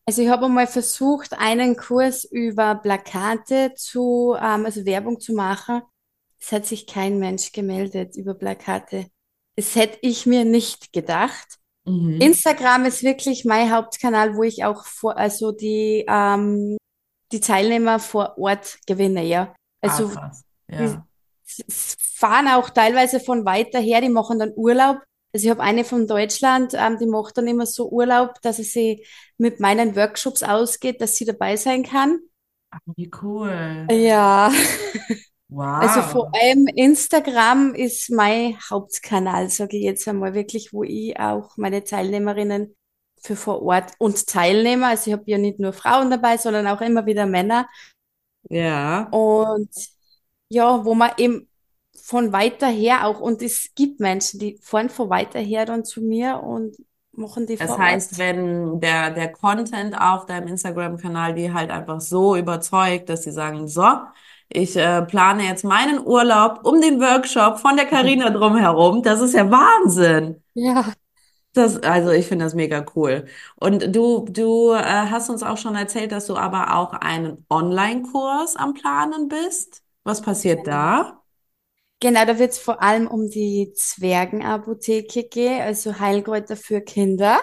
Also 0.05 0.21
ich 0.21 0.29
habe 0.29 0.45
einmal 0.45 0.67
versucht, 0.67 1.33
einen 1.37 1.77
Kurs 1.77 2.25
über 2.25 2.75
Plakate 2.75 3.73
zu, 3.75 4.35
ähm, 4.37 4.65
also 4.65 4.85
Werbung 4.85 5.19
zu 5.19 5.33
machen. 5.33 5.81
Es 6.39 6.51
hat 6.51 6.65
sich 6.65 6.87
kein 6.87 7.19
Mensch 7.19 7.53
gemeldet 7.53 8.17
über 8.17 8.33
Plakate. 8.33 9.07
Das 9.55 9.75
hätte 9.75 9.99
ich 10.01 10.25
mir 10.25 10.43
nicht 10.43 10.91
gedacht. 10.91 11.59
Mhm. 11.85 12.19
Instagram 12.19 12.85
ist 12.85 13.03
wirklich 13.03 13.45
mein 13.45 13.71
Hauptkanal, 13.71 14.35
wo 14.35 14.43
ich 14.43 14.65
auch 14.65 14.85
vor, 14.85 15.17
also 15.17 15.51
die, 15.51 16.05
ähm, 16.07 16.77
die 17.33 17.39
Teilnehmer 17.41 17.99
vor 17.99 18.37
Ort 18.37 18.79
gewinne, 18.87 19.23
ja. 19.25 19.55
Ah, 19.83 19.97
Also 19.99 20.11
die 20.77 20.85
Ja. 20.85 21.07
s- 21.67 21.95
fahren 21.99 22.47
auch 22.47 22.69
teilweise 22.69 23.19
von 23.19 23.45
weiter 23.45 23.79
her, 23.79 24.01
die 24.01 24.09
machen 24.09 24.39
dann 24.39 24.53
Urlaub. 24.55 24.99
Also 25.33 25.45
ich 25.47 25.49
habe 25.51 25.61
eine 25.63 25.83
von 25.83 26.07
Deutschland, 26.07 26.73
ähm, 26.75 26.97
die 26.99 27.07
macht 27.07 27.37
dann 27.37 27.47
immer 27.47 27.65
so 27.65 27.89
Urlaub, 27.89 28.39
dass 28.41 28.57
sie 28.57 28.63
sich 28.63 29.07
mit 29.37 29.59
meinen 29.59 29.95
Workshops 29.95 30.43
ausgeht, 30.43 31.01
dass 31.01 31.15
sie 31.15 31.25
dabei 31.25 31.57
sein 31.57 31.83
kann. 31.83 32.19
Wie 32.95 33.09
cool. 33.21 33.87
Ja, 33.91 34.51
also 35.79 36.01
vor 36.01 36.27
Wow. 36.27 36.33
allem 36.33 36.67
Instagram 36.67 37.75
ist 37.75 38.09
mein 38.11 38.57
Hauptkanal, 38.69 39.49
sage 39.49 39.77
ich 39.77 39.83
jetzt 39.83 40.07
einmal 40.07 40.33
wirklich, 40.33 40.71
wo 40.73 40.83
ich 40.83 41.19
auch 41.19 41.57
meine 41.57 41.83
Teilnehmerinnen 41.83 42.75
für 43.23 43.35
vor 43.35 43.61
Ort 43.61 43.93
und 43.99 44.27
Teilnehmer, 44.27 44.87
also 44.87 45.09
ich 45.09 45.13
habe 45.13 45.23
ja 45.27 45.37
nicht 45.37 45.59
nur 45.59 45.73
Frauen 45.73 46.11
dabei, 46.11 46.37
sondern 46.37 46.67
auch 46.67 46.81
immer 46.81 47.05
wieder 47.05 47.25
Männer. 47.25 47.67
Ja. 48.49 49.07
Und 49.11 49.69
ja, 50.49 50.83
wo 50.83 50.93
man 50.93 51.11
eben 51.17 51.47
von 52.01 52.33
weiter 52.33 52.67
her 52.67 53.07
auch, 53.07 53.21
und 53.21 53.41
es 53.41 53.69
gibt 53.75 54.01
Menschen, 54.01 54.39
die 54.39 54.59
fahren 54.61 54.89
von 54.89 55.09
weiter 55.09 55.39
her 55.39 55.65
dann 55.65 55.85
zu 55.85 56.01
mir 56.01 56.41
und 56.43 56.75
machen 57.13 57.47
die 57.47 57.55
Das 57.55 57.67
vor 57.67 57.77
heißt, 57.77 58.13
Ort. 58.13 58.19
wenn 58.19 58.79
der, 58.81 59.11
der 59.11 59.31
Content 59.31 59.95
auf 59.97 60.25
deinem 60.25 60.47
Instagram-Kanal 60.49 61.33
die 61.33 61.53
halt 61.53 61.71
einfach 61.71 62.01
so 62.01 62.35
überzeugt, 62.35 63.07
dass 63.07 63.23
sie 63.23 63.31
sagen, 63.31 63.67
so, 63.69 63.87
ich 64.49 64.75
äh, 64.75 65.01
plane 65.03 65.43
jetzt 65.43 65.63
meinen 65.63 66.05
Urlaub 66.05 66.65
um 66.65 66.81
den 66.81 66.99
Workshop 66.99 67.59
von 67.59 67.77
der 67.77 67.85
Carina 67.85 68.29
drumherum, 68.31 69.01
das 69.01 69.21
ist 69.21 69.33
ja 69.33 69.49
Wahnsinn. 69.49 70.43
Ja, 70.55 70.93
Das, 71.53 71.77
also 71.83 72.09
ich 72.11 72.25
finde 72.27 72.45
das 72.45 72.55
mega 72.55 72.83
cool. 72.95 73.25
Und 73.55 73.95
du, 73.95 74.25
du 74.27 74.71
äh, 74.73 74.77
hast 74.81 75.29
uns 75.29 75.43
auch 75.43 75.57
schon 75.57 75.75
erzählt, 75.75 76.11
dass 76.11 76.25
du 76.25 76.35
aber 76.35 76.75
auch 76.75 76.93
einen 76.93 77.45
Online-Kurs 77.49 78.55
am 78.55 78.73
Planen 78.73 79.27
bist. 79.27 79.83
Was 80.03 80.21
passiert 80.23 80.65
da? 80.67 81.21
genau, 81.99 82.25
da 82.25 82.37
wird 82.39 82.51
es 82.51 82.59
vor 82.59 82.81
allem 82.81 83.07
um 83.07 83.29
die 83.29 83.73
Zwergenapotheke 83.75 85.23
gehen, 85.27 85.61
also 85.61 85.99
Heilkräuter 85.99 86.55
für 86.57 86.81
Kinder. 86.81 87.39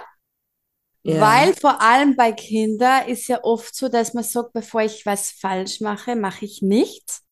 Ja, 1.02 1.43
Weil 1.43 1.52
vor 1.55 1.83
allem 1.83 2.17
bei 2.17 2.33
Kindern 2.33 3.07
ist 3.07 3.29
ja 3.29 3.45
oft 3.45 3.75
so, 3.75 3.88
dass 3.90 4.14
man 4.14 4.25
sagt, 4.25 4.52
bevor 4.55 4.81
ich 4.83 5.05
was 5.05 5.31
falsch 5.31 5.81
mache, 5.83 6.17
mache 6.17 6.47
ich 6.47 6.62
nichts. 6.62 7.23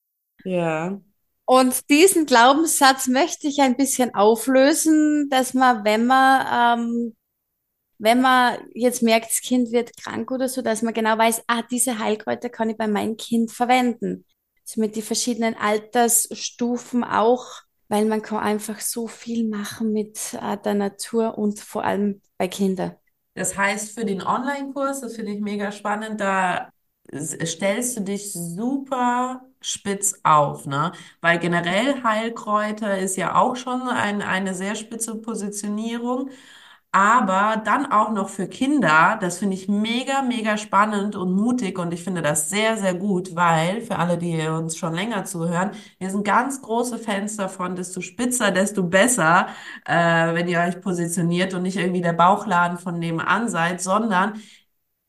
ja, 0.45 1.01
Und 1.51 1.89
diesen 1.89 2.27
Glaubenssatz 2.27 3.09
möchte 3.09 3.47
ich 3.47 3.63
ein 3.63 3.75
bisschen 3.75 4.15
auflösen, 4.15 5.31
dass 5.31 5.55
man, 5.55 5.83
wenn 5.83 6.05
man, 6.05 6.79
ähm, 6.79 7.17
wenn 7.97 8.21
man 8.21 8.59
jetzt 8.75 9.03
merkt, 9.03 9.31
das 9.31 9.41
Kind 9.41 9.73
wird 9.73 9.97
krank 9.97 10.31
oder 10.31 10.47
so, 10.51 10.61
dass 10.61 10.83
man 10.83 10.93
genau 10.93 11.17
weiß, 11.17 11.45
ah, 11.47 11.63
diese 11.63 11.99
Heilkräuter 11.99 12.51
kann 12.51 12.69
ich 12.69 12.77
bei 12.77 12.87
meinem 12.87 13.17
Kind 13.17 13.51
verwenden. 13.51 14.27
Also 14.63 14.79
mit 14.83 14.95
den 14.95 15.03
verschiedenen 15.03 15.55
Altersstufen 15.57 17.03
auch, 17.03 17.47
weil 17.89 18.05
man 18.05 18.21
kann 18.21 18.41
einfach 18.41 18.81
so 18.81 19.07
viel 19.09 19.49
machen 19.49 19.95
mit 19.95 20.19
äh, 20.35 20.59
der 20.59 20.75
Natur 20.75 21.39
und 21.39 21.61
vor 21.61 21.83
allem 21.83 22.21
bei 22.37 22.49
Kindern. 22.49 22.95
Das 23.33 23.57
heißt, 23.57 23.99
für 23.99 24.05
den 24.05 24.21
Online-Kurs, 24.21 25.01
das 25.01 25.17
finde 25.17 25.33
ich 25.33 25.41
mega 25.41 25.73
spannend, 25.73 26.21
da 26.21 26.69
stellst 27.11 27.97
du 27.97 28.03
dich 28.03 28.35
super 28.35 29.48
spitz 29.61 30.21
auf, 30.25 30.67
ne? 30.67 30.93
Weil 31.21 31.39
generell 31.39 32.03
Heilkräuter 32.03 32.99
ist 32.99 33.17
ja 33.17 33.35
auch 33.37 33.57
schon 33.57 33.83
ein, 33.89 34.23
eine 34.23 34.55
sehr 34.55 34.75
spitze 34.75 35.17
Positionierung. 35.17 36.31
aber 36.91 37.61
dann 37.65 37.87
auch 37.93 38.11
noch 38.13 38.31
für 38.31 38.49
Kinder. 38.49 39.19
Das 39.21 39.39
finde 39.39 39.55
ich 39.57 39.69
mega, 39.69 40.23
mega 40.23 40.57
spannend 40.57 41.17
und 41.17 41.33
mutig 41.33 41.79
und 41.79 41.93
ich 41.93 42.03
finde 42.03 42.23
das 42.23 42.49
sehr, 42.49 42.79
sehr 42.79 42.95
gut, 42.95 43.37
weil 43.37 43.83
für 43.83 43.97
alle, 43.99 44.17
die 44.19 44.41
uns 44.49 44.77
schon 44.79 44.95
länger 44.95 45.25
zuhören, 45.25 45.73
wir 45.99 46.11
sind 46.11 46.25
ganz 46.25 46.63
große 46.63 46.99
Fans 46.99 47.37
davon, 47.37 47.77
desto 47.77 48.01
spitzer, 48.01 48.51
desto 48.51 48.83
besser, 48.85 49.49
äh, 49.87 50.35
wenn 50.35 50.49
ihr 50.49 50.61
euch 50.61 50.81
positioniert 50.81 51.53
und 51.55 51.63
nicht 51.63 51.77
irgendwie 51.77 52.01
der 52.01 52.15
Bauchladen 52.15 52.79
von 52.79 52.99
nebenan 52.99 53.49
seid, 53.51 53.81
sondern 53.83 54.41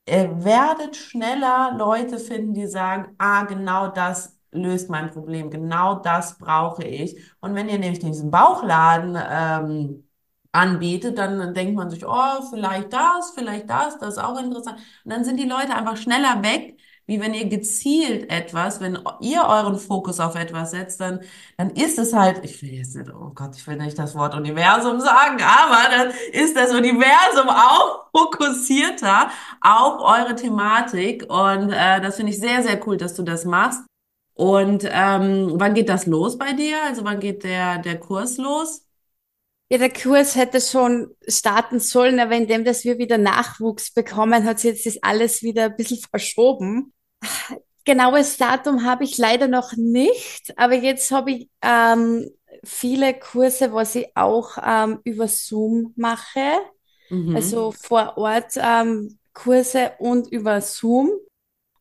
ihr 0.08 0.44
werdet 0.44 0.96
schneller 0.96 1.74
Leute 1.78 2.18
finden, 2.18 2.54
die 2.54 2.66
sagen, 2.66 3.14
ah, 3.18 3.44
genau 3.44 3.88
das 3.88 4.38
löst 4.52 4.90
mein 4.90 5.10
Problem, 5.10 5.50
genau 5.50 5.96
das 5.96 6.38
brauche 6.38 6.84
ich. 6.84 7.16
Und 7.40 7.54
wenn 7.54 7.68
ihr 7.68 7.78
nämlich 7.78 8.00
diesen 8.00 8.30
Bauchladen 8.30 9.16
ähm, 9.18 10.04
anbietet, 10.52 11.18
dann 11.18 11.54
denkt 11.54 11.76
man 11.76 11.90
sich, 11.90 12.04
oh, 12.06 12.42
vielleicht 12.50 12.92
das, 12.92 13.32
vielleicht 13.34 13.70
das, 13.70 13.98
das 13.98 14.16
ist 14.16 14.22
auch 14.22 14.38
interessant. 14.40 14.78
Und 15.04 15.12
dann 15.12 15.24
sind 15.24 15.38
die 15.38 15.48
Leute 15.48 15.74
einfach 15.74 15.96
schneller 15.96 16.42
weg, 16.42 16.76
wie 17.06 17.20
wenn 17.20 17.34
ihr 17.34 17.48
gezielt 17.48 18.30
etwas, 18.30 18.80
wenn 18.80 18.96
ihr 19.20 19.42
euren 19.42 19.78
Fokus 19.78 20.20
auf 20.20 20.36
etwas 20.36 20.70
setzt, 20.70 21.00
dann, 21.00 21.20
dann 21.56 21.70
ist 21.70 21.98
es 21.98 22.12
halt, 22.12 22.44
ich 22.44 22.62
will 22.62 22.70
jetzt 22.74 22.94
nicht, 22.94 23.10
oh 23.12 23.32
Gott, 23.34 23.56
ich 23.56 23.66
will 23.66 23.76
nicht 23.76 23.98
das 23.98 24.14
Wort 24.14 24.34
Universum 24.36 25.00
sagen, 25.00 25.42
aber 25.42 25.90
dann 25.90 26.12
ist 26.32 26.56
das 26.56 26.72
Universum 26.72 27.48
auch 27.48 28.10
fokussierter 28.16 29.28
auf 29.60 30.00
eure 30.00 30.36
Thematik 30.36 31.24
und 31.28 31.72
äh, 31.72 32.00
das 32.00 32.14
finde 32.14 32.30
ich 32.30 32.38
sehr, 32.38 32.62
sehr 32.62 32.86
cool, 32.86 32.96
dass 32.96 33.14
du 33.14 33.24
das 33.24 33.44
machst. 33.44 33.89
Und 34.40 34.84
ähm, 34.90 35.52
wann 35.56 35.74
geht 35.74 35.88
das 35.90 36.06
los 36.06 36.38
bei 36.38 36.54
dir? 36.54 36.82
Also 36.84 37.04
wann 37.04 37.20
geht 37.20 37.44
der, 37.44 37.78
der 37.78 38.00
Kurs 38.00 38.38
los? 38.38 38.86
Ja, 39.70 39.78
der 39.78 39.92
Kurs 39.92 40.34
hätte 40.34 40.60
schon 40.60 41.14
starten 41.28 41.78
sollen, 41.78 42.18
aber 42.18 42.34
indem 42.34 42.64
dass 42.64 42.84
wir 42.84 42.98
wieder 42.98 43.18
Nachwuchs 43.18 43.92
bekommen, 43.92 44.44
hat 44.44 44.58
sich 44.58 44.72
jetzt 44.72 44.86
das 44.86 45.02
alles 45.02 45.42
wieder 45.42 45.66
ein 45.66 45.76
bisschen 45.76 46.00
verschoben. 46.10 46.92
Genaues 47.84 48.36
Datum 48.36 48.84
habe 48.84 49.04
ich 49.04 49.18
leider 49.18 49.48
noch 49.48 49.74
nicht, 49.76 50.52
aber 50.58 50.74
jetzt 50.74 51.10
habe 51.12 51.32
ich 51.32 51.50
ähm, 51.62 52.30
viele 52.64 53.14
Kurse, 53.18 53.72
was 53.72 53.94
ich 53.94 54.08
auch 54.16 54.58
ähm, 54.64 55.00
über 55.04 55.28
Zoom 55.28 55.92
mache, 55.96 56.40
Mhm. 57.10 57.30
also 57.32 57.72
vor 57.72 58.18
Ort 58.18 58.54
ähm, 58.56 59.18
Kurse 59.34 59.92
und 59.98 60.28
über 60.32 60.60
Zoom 60.60 61.10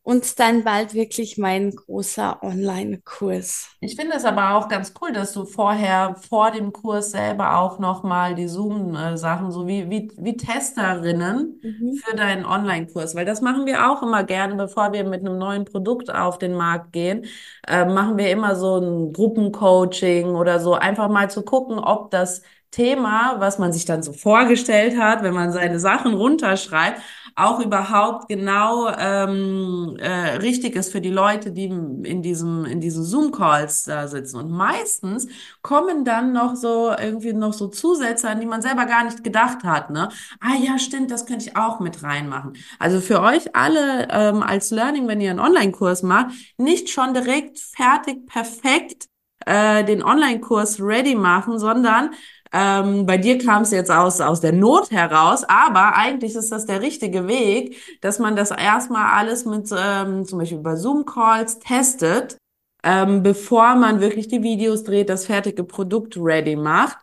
und 0.10 0.40
dann 0.40 0.64
bald 0.64 0.94
wirklich 0.94 1.38
mein 1.38 1.72
großer 1.76 2.42
Online-Kurs. 2.44 3.70
Ich 3.82 3.96
finde 3.96 4.16
es 4.18 4.26
aber 4.26 4.56
auch 4.56 4.68
ganz 4.68 4.94
cool, 5.02 5.14
dass 5.14 5.32
du 5.32 5.46
vorher, 5.46 6.16
vor 6.30 6.52
dem 6.52 6.74
Kurs 6.74 7.12
selber 7.12 7.58
auch 7.60 7.80
nochmal 7.80 8.36
die 8.36 8.48
Zoom-Sachen, 8.48 9.52
so 9.52 9.68
wie, 9.68 9.90
wie, 9.90 10.12
wie 10.18 10.36
Testerinnen 10.36 11.62
Mhm. 11.64 12.04
für 12.04 12.16
deinen 12.16 12.46
Online-Kurs, 12.46 13.16
weil 13.16 13.26
das 13.26 13.42
machen 13.42 13.66
wir 13.66 13.90
auch 13.90 14.04
immer 14.04 14.24
gerne, 14.26 14.56
bevor 14.56 14.92
wir 14.94 15.04
mit 15.06 15.22
einem 15.22 15.38
neuen 15.38 15.66
Produkt 15.66 16.14
auf 16.14 16.38
den 16.38 16.54
Markt 16.56 16.92
gehen, 16.94 17.26
äh, 17.68 17.86
machen 17.86 18.18
wir 18.18 18.30
immer 18.32 18.56
so 18.56 18.78
ein 18.80 19.14
Gruppencoaching 19.14 20.28
oder 20.36 20.60
so, 20.60 20.74
einfach 20.76 21.10
mal 21.10 21.30
zu 21.30 21.44
gucken, 21.44 21.80
ob 21.80 22.12
das 22.12 22.42
Thema, 22.72 23.36
was 23.40 23.58
man 23.58 23.74
sich 23.74 23.86
dann 23.86 24.04
so 24.04 24.14
vorgestellt 24.14 24.98
hat, 24.98 25.24
wenn 25.24 25.34
man 25.34 25.52
seine 25.52 25.80
Sachen 25.80 26.14
runterschreibt, 26.14 27.02
auch 27.36 27.60
überhaupt 27.60 28.28
genau 28.28 28.90
ähm, 28.98 29.96
äh, 30.00 30.38
richtig 30.38 30.76
ist 30.76 30.92
für 30.92 31.02
die 31.02 31.10
Leute, 31.10 31.52
die 31.52 31.66
in 31.66 32.22
diesem 32.22 32.66
in 32.66 32.82
diesen 32.82 33.04
Zoom-Calls 33.04 33.86
da 33.86 34.08
sitzen. 34.08 34.38
Und 34.38 34.52
meistens 34.52 35.28
kommen 35.62 36.04
dann 36.06 36.34
noch 36.34 36.56
so 36.56 36.92
irgendwie 36.92 37.34
noch 37.34 37.54
so 37.54 37.68
Zusätze, 37.68 38.30
an 38.30 38.40
die 38.40 38.46
man 38.46 38.62
selber 38.62 38.86
gar 38.86 39.04
nicht 39.04 39.24
gedacht 39.24 39.64
hat, 39.64 39.90
ne? 39.90 40.10
Ah 40.40 40.56
ja, 40.62 40.78
stimmt, 40.78 41.12
das 41.12 41.26
könnte 41.26 41.46
ich 41.48 41.56
auch 41.56 41.80
mit 41.80 42.04
reinmachen. 42.04 42.54
Also 42.78 43.00
für 43.00 43.22
euch 43.22 43.56
alle 43.56 44.08
ähm, 44.12 44.44
als 44.44 44.72
Learning, 44.72 45.08
wenn 45.08 45.22
ihr 45.22 45.32
einen 45.32 45.40
Online-Kurs 45.40 46.04
macht, 46.04 46.36
nicht 46.58 46.90
schon 46.90 47.14
direkt 47.14 47.60
fertig, 47.60 48.28
perfekt 48.28 49.08
äh, 49.46 49.84
den 49.84 50.04
Online-Kurs 50.04 50.82
ready 50.82 51.16
machen, 51.16 51.60
sondern 51.60 52.12
ähm, 52.54 53.06
bei 53.06 53.18
dir 53.18 53.38
kam 53.38 53.62
es 53.64 53.72
jetzt 53.72 53.92
aus, 53.92 54.22
aus 54.22 54.42
der 54.42 54.54
Not 54.54 54.92
heraus, 54.92 55.44
aber 55.44 55.96
eigentlich 55.96 56.36
ist 56.36 56.52
das 56.52 56.66
der 56.66 56.82
richtige 56.82 57.28
Weg, 57.28 57.78
dass 58.02 58.20
man 58.20 58.36
das 58.36 58.52
erstmal 58.52 59.12
alles 59.18 59.46
mit 59.46 59.70
ähm, 59.78 60.26
zum 60.26 60.40
Beispiel 60.40 60.58
über 60.60 60.76
Zoom-Calls 60.78 61.60
testet, 61.60 62.38
ähm, 62.84 63.24
bevor 63.24 63.76
man 63.76 64.00
wirklich 64.02 64.28
die 64.28 64.42
Videos 64.44 64.84
dreht, 64.84 65.10
das 65.10 65.26
fertige 65.26 65.64
Produkt 65.64 66.16
ready 66.18 66.56
macht. 66.56 66.98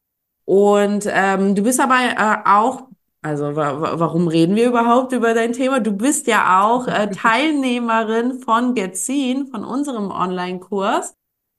Und 0.44 1.06
ähm, 1.10 1.54
du 1.54 1.62
bist 1.62 1.80
aber 1.80 1.96
äh, 1.96 2.48
auch, 2.48 2.88
also 3.22 3.56
wa 3.56 3.80
wa- 3.80 3.98
warum 3.98 4.28
reden 4.28 4.54
wir 4.56 4.68
überhaupt 4.68 5.12
über 5.12 5.34
dein 5.34 5.52
Thema? 5.52 5.80
Du 5.80 5.92
bist 5.92 6.26
ja 6.28 6.62
auch 6.64 6.86
äh, 6.86 7.10
Teilnehmerin 7.12 8.40
von 8.40 8.74
Getzin, 8.74 9.48
von 9.48 9.64
unserem 9.64 10.10
Online-Kurs. 10.10 11.14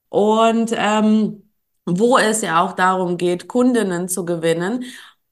Und 0.09 0.73
ähm, 0.75 1.46
wo 1.87 2.17
es 2.17 2.41
ja 2.41 2.61
auch 2.63 2.73
darum 2.73 3.17
geht, 3.17 3.47
Kundinnen 3.47 4.09
zu 4.09 4.25
gewinnen 4.25 4.85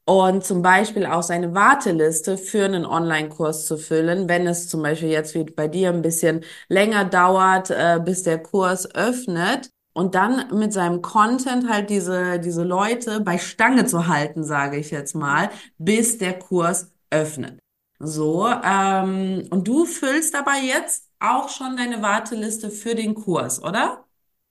und 0.06 0.46
zum 0.46 0.62
Beispiel 0.62 1.06
auch 1.06 1.24
seine 1.24 1.54
Warteliste 1.56 2.38
für 2.38 2.66
einen 2.66 2.86
Online-Kurs 2.86 3.66
zu 3.66 3.78
füllen, 3.78 4.30
wenn 4.30 4.48
es 4.48 4.70
zum 4.70 4.84
Beispiel 4.84 5.10
jetzt 5.10 5.34
wie 5.36 5.44
bei 5.44 5.68
dir 5.68 5.90
ein 5.90 6.02
bisschen 6.04 6.44
länger 6.70 7.06
dauert, 7.06 7.72
äh, 7.72 8.00
bis 8.04 8.24
der 8.24 8.42
Kurs 8.42 8.94
öffnet. 8.94 9.70
Und 9.94 10.14
dann 10.14 10.50
mit 10.60 10.74
seinem 10.74 11.02
Content 11.02 11.70
halt 11.70 11.90
diese, 11.90 12.40
diese 12.40 12.64
Leute 12.64 13.22
bei 13.22 13.38
Stange 13.38 13.86
zu 13.86 14.08
halten, 14.08 14.44
sage 14.44 14.78
ich 14.78 14.92
jetzt 14.92 15.16
mal, 15.16 15.50
bis 15.78 16.18
der 16.18 16.38
Kurs 16.38 16.92
öffnet. 17.10 17.60
So, 18.00 18.48
ähm, 18.48 19.48
und 19.52 19.68
du 19.68 19.86
füllst 19.86 20.34
dabei 20.34 20.60
jetzt 20.60 21.10
auch 21.20 21.50
schon 21.50 21.78
deine 21.78 22.02
Warteliste 22.02 22.70
für 22.70 22.94
den 22.94 23.16
Kurs, 23.16 23.64
oder? 23.64 24.05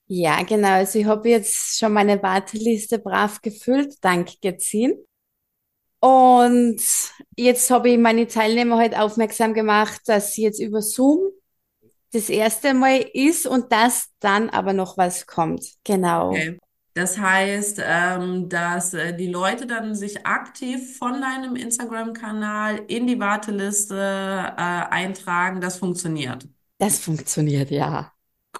Ja, 0.06 0.42
genau. 0.42 0.68
Also 0.68 0.98
ich 0.98 1.06
habe 1.06 1.28
jetzt 1.28 1.78
schon 1.78 1.92
meine 1.92 2.22
Warteliste 2.22 2.98
brav 2.98 3.40
gefüllt, 3.40 3.94
dank 4.02 4.40
Gezin. 4.40 4.94
Und 6.00 6.82
jetzt 7.36 7.70
habe 7.70 7.88
ich 7.88 7.98
meine 7.98 8.26
Teilnehmer 8.26 8.76
halt 8.76 8.96
aufmerksam 8.96 9.54
gemacht, 9.54 10.02
dass 10.06 10.34
sie 10.34 10.42
jetzt 10.42 10.60
über 10.60 10.82
Zoom 10.82 11.30
das 12.12 12.28
erste 12.28 12.74
Mal 12.74 13.06
ist 13.12 13.46
und 13.46 13.72
dass 13.72 14.10
dann 14.20 14.50
aber 14.50 14.72
noch 14.72 14.98
was 14.98 15.26
kommt. 15.26 15.64
Genau. 15.82 16.30
Okay. 16.30 16.58
Das 16.94 17.18
heißt, 17.18 17.80
ähm, 17.82 18.48
dass 18.48 18.94
äh, 18.94 19.16
die 19.16 19.26
Leute 19.26 19.66
dann 19.66 19.96
sich 19.96 20.24
aktiv 20.24 20.96
von 20.96 21.20
deinem 21.20 21.56
Instagram-Kanal 21.56 22.82
in 22.86 23.08
die 23.08 23.18
Warteliste 23.18 23.96
äh, 23.96 24.60
eintragen. 24.60 25.60
Das 25.60 25.78
funktioniert. 25.78 26.46
Das 26.78 27.00
funktioniert, 27.00 27.70
ja. 27.70 28.12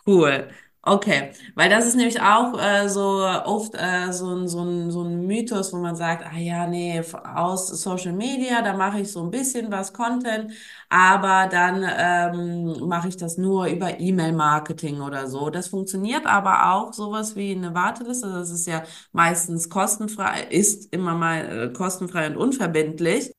Cool. 0.04 0.48
Okay, 0.86 1.30
weil 1.54 1.70
das 1.70 1.86
ist 1.86 1.94
nämlich 1.96 2.20
auch 2.20 2.58
äh, 2.60 2.88
so 2.90 3.00
oft 3.00 3.74
äh, 3.74 4.12
so 4.12 4.34
ein, 4.34 4.46
so 4.48 4.62
ein, 4.62 4.90
so 4.90 5.02
ein 5.02 5.26
Mythos, 5.26 5.72
wo 5.72 5.78
man 5.78 5.96
sagt, 5.96 6.26
ah 6.26 6.36
ja, 6.36 6.66
nee, 6.66 7.02
aus 7.34 7.68
Social 7.68 8.12
Media, 8.12 8.60
da 8.60 8.74
mache 8.76 9.00
ich 9.00 9.10
so 9.10 9.22
ein 9.24 9.30
bisschen 9.30 9.72
was 9.72 9.94
Content, 9.94 10.52
aber 10.90 11.48
dann 11.50 11.82
ähm, 11.88 12.86
mache 12.86 13.08
ich 13.08 13.16
das 13.16 13.38
nur 13.38 13.64
über 13.66 13.98
E-Mail-Marketing 13.98 15.00
oder 15.00 15.26
so. 15.26 15.48
Das 15.48 15.68
funktioniert 15.68 16.26
aber 16.26 16.74
auch 16.74 16.92
sowas 16.92 17.34
wie 17.34 17.52
eine 17.52 17.72
Warteliste. 17.74 18.28
Das 18.30 18.50
ist 18.50 18.66
ja 18.66 18.82
meistens 19.12 19.70
kostenfrei, 19.70 20.42
ist 20.50 20.92
immer 20.92 21.14
mal 21.14 21.70
äh, 21.70 21.72
kostenfrei 21.72 22.26
und 22.26 22.36
unverbindlich. 22.36 23.32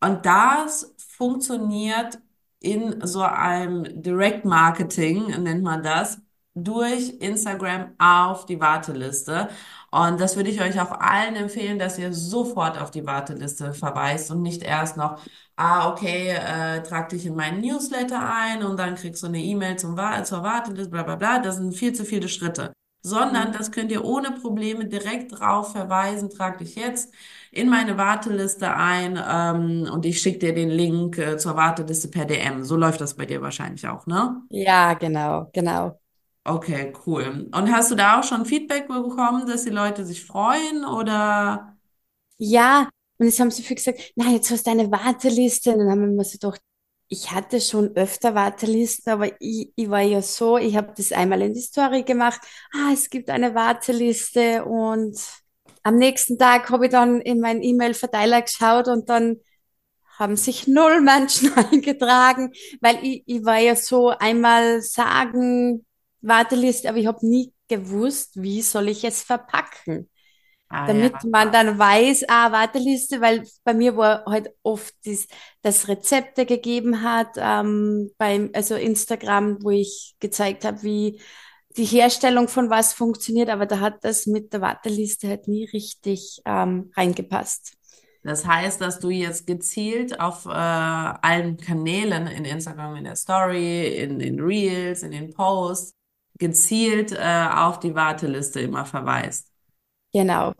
Und 0.00 0.26
das 0.26 0.94
funktioniert 0.98 2.20
in 2.60 3.06
so 3.06 3.22
einem 3.22 4.02
Direct 4.02 4.44
Marketing, 4.44 5.26
nennt 5.42 5.62
man 5.62 5.82
das, 5.82 6.20
durch 6.54 7.10
Instagram 7.20 7.94
auf 7.98 8.46
die 8.46 8.60
Warteliste. 8.60 9.48
Und 9.90 10.20
das 10.20 10.36
würde 10.36 10.50
ich 10.50 10.60
euch 10.62 10.80
auch 10.80 10.92
allen 11.00 11.36
empfehlen, 11.36 11.78
dass 11.78 11.98
ihr 11.98 12.12
sofort 12.12 12.78
auf 12.80 12.90
die 12.90 13.06
Warteliste 13.06 13.74
verweist 13.74 14.30
und 14.30 14.42
nicht 14.42 14.62
erst 14.62 14.96
noch, 14.96 15.20
ah, 15.56 15.90
okay, 15.90 16.28
äh, 16.30 16.82
trag 16.82 17.08
dich 17.10 17.26
in 17.26 17.34
meinen 17.36 17.60
Newsletter 17.60 18.20
ein 18.34 18.62
und 18.64 18.78
dann 18.78 18.94
kriegst 18.96 19.22
du 19.22 19.26
eine 19.26 19.40
E-Mail 19.42 19.76
zum 19.78 19.96
zur 20.24 20.42
Warteliste, 20.42 20.90
bla 20.90 21.02
bla 21.02 21.16
bla. 21.16 21.38
Das 21.38 21.56
sind 21.56 21.74
viel 21.74 21.92
zu 21.94 22.04
viele 22.04 22.28
Schritte. 22.28 22.72
Sondern 23.04 23.50
Mhm. 23.50 23.52
das 23.52 23.72
könnt 23.72 23.90
ihr 23.90 24.04
ohne 24.04 24.30
Probleme 24.30 24.86
direkt 24.86 25.32
drauf 25.40 25.72
verweisen, 25.72 26.30
trag 26.30 26.58
dich 26.58 26.76
jetzt 26.76 27.12
in 27.50 27.68
meine 27.68 27.96
Warteliste 27.98 28.74
ein, 28.76 29.18
ähm, 29.28 29.90
und 29.92 30.06
ich 30.06 30.20
schicke 30.22 30.38
dir 30.38 30.54
den 30.54 30.70
Link, 30.70 31.18
äh, 31.18 31.36
zur 31.36 31.56
Warteliste 31.56 32.06
per 32.08 32.24
DM. 32.26 32.62
So 32.64 32.76
läuft 32.76 33.00
das 33.00 33.14
bei 33.14 33.26
dir 33.26 33.42
wahrscheinlich 33.42 33.88
auch, 33.88 34.06
ne? 34.06 34.40
Ja, 34.50 34.94
genau, 34.94 35.50
genau. 35.52 36.00
Okay, 36.44 36.92
cool. 37.06 37.48
Und 37.54 37.72
hast 37.72 37.90
du 37.92 37.94
da 37.94 38.18
auch 38.18 38.24
schon 38.24 38.44
Feedback 38.44 38.88
bekommen, 38.88 39.46
dass 39.46 39.62
die 39.64 39.70
Leute 39.70 40.04
sich 40.04 40.24
freuen 40.24 40.84
oder? 40.84 41.76
Ja, 42.38 42.88
und 43.18 43.26
jetzt 43.26 43.38
haben 43.38 43.50
sie 43.52 43.62
viel 43.62 43.76
gesagt, 43.76 44.12
na, 44.16 44.30
jetzt 44.30 44.50
hast 44.50 44.66
du 44.66 44.70
eine 44.72 44.90
Warteliste. 44.90 45.72
Und 45.72 45.78
dann 45.80 45.90
haben 45.90 46.00
wir 46.00 46.08
mir 46.08 46.24
so 46.24 46.38
gedacht, 46.38 46.60
ich 47.08 47.30
hatte 47.30 47.60
schon 47.60 47.94
öfter 47.94 48.34
Wartelisten, 48.34 49.12
aber 49.12 49.30
ich, 49.40 49.72
ich 49.76 49.88
war 49.88 50.00
ja 50.00 50.20
so, 50.22 50.58
ich 50.58 50.76
habe 50.76 50.92
das 50.96 51.12
einmal 51.12 51.42
in 51.42 51.54
die 51.54 51.60
Story 51.60 52.02
gemacht. 52.02 52.40
Ah, 52.74 52.90
es 52.92 53.08
gibt 53.10 53.30
eine 53.30 53.54
Warteliste 53.54 54.64
und 54.64 55.16
am 55.84 55.96
nächsten 55.96 56.38
Tag 56.38 56.70
habe 56.70 56.86
ich 56.86 56.90
dann 56.92 57.20
in 57.20 57.38
meinen 57.40 57.62
E-Mail-Verteiler 57.62 58.42
geschaut 58.42 58.88
und 58.88 59.08
dann 59.08 59.36
haben 60.18 60.36
sich 60.36 60.66
null 60.66 61.00
Menschen 61.00 61.52
eingetragen, 61.56 62.52
weil 62.80 62.98
ich, 63.02 63.22
ich 63.26 63.44
war 63.44 63.58
ja 63.58 63.76
so 63.76 64.10
einmal 64.10 64.82
sagen, 64.82 65.84
Warteliste, 66.22 66.88
aber 66.88 66.98
ich 66.98 67.06
habe 67.06 67.26
nie 67.26 67.52
gewusst, 67.68 68.40
wie 68.40 68.62
soll 68.62 68.88
ich 68.88 69.04
es 69.04 69.22
verpacken 69.22 70.08
Ah 70.72 70.86
damit 70.86 71.12
ja. 71.12 71.28
man 71.30 71.52
dann 71.52 71.78
weiß, 71.78 72.24
ah, 72.28 72.50
Warteliste, 72.50 73.20
weil 73.20 73.44
bei 73.62 73.74
mir 73.74 73.94
war 73.94 74.24
halt 74.24 74.48
oft 74.62 74.94
das, 75.04 75.26
das 75.60 75.86
Rezepte 75.86 76.46
gegeben 76.46 77.02
hat, 77.02 77.28
ähm, 77.36 78.10
beim, 78.16 78.48
also 78.54 78.74
Instagram, 78.74 79.62
wo 79.62 79.68
ich 79.68 80.16
gezeigt 80.18 80.64
habe, 80.64 80.82
wie 80.82 81.20
die 81.76 81.84
Herstellung 81.84 82.48
von 82.48 82.70
was 82.70 82.94
funktioniert, 82.94 83.50
aber 83.50 83.66
da 83.66 83.80
hat 83.80 84.02
das 84.02 84.26
mit 84.26 84.54
der 84.54 84.62
Warteliste 84.62 85.28
halt 85.28 85.46
nie 85.46 85.66
richtig 85.66 86.40
ähm, 86.46 86.90
reingepasst. 86.96 87.74
Das 88.22 88.46
heißt, 88.46 88.80
dass 88.80 88.98
du 88.98 89.10
jetzt 89.10 89.46
gezielt 89.46 90.20
auf 90.20 90.46
äh, 90.46 90.48
allen 90.48 91.58
Kanälen 91.58 92.28
in 92.28 92.46
Instagram, 92.46 92.96
in 92.96 93.04
der 93.04 93.16
Story, 93.16 93.88
in 93.88 94.18
den 94.18 94.40
Reels, 94.40 95.02
in 95.02 95.10
den 95.10 95.34
Posts, 95.34 95.92
gezielt 96.42 97.12
äh, 97.12 97.46
auf 97.54 97.78
die 97.78 97.94
Warteliste 97.94 98.60
immer 98.60 98.84
verweist. 98.84 99.46
Genau. 100.12 100.52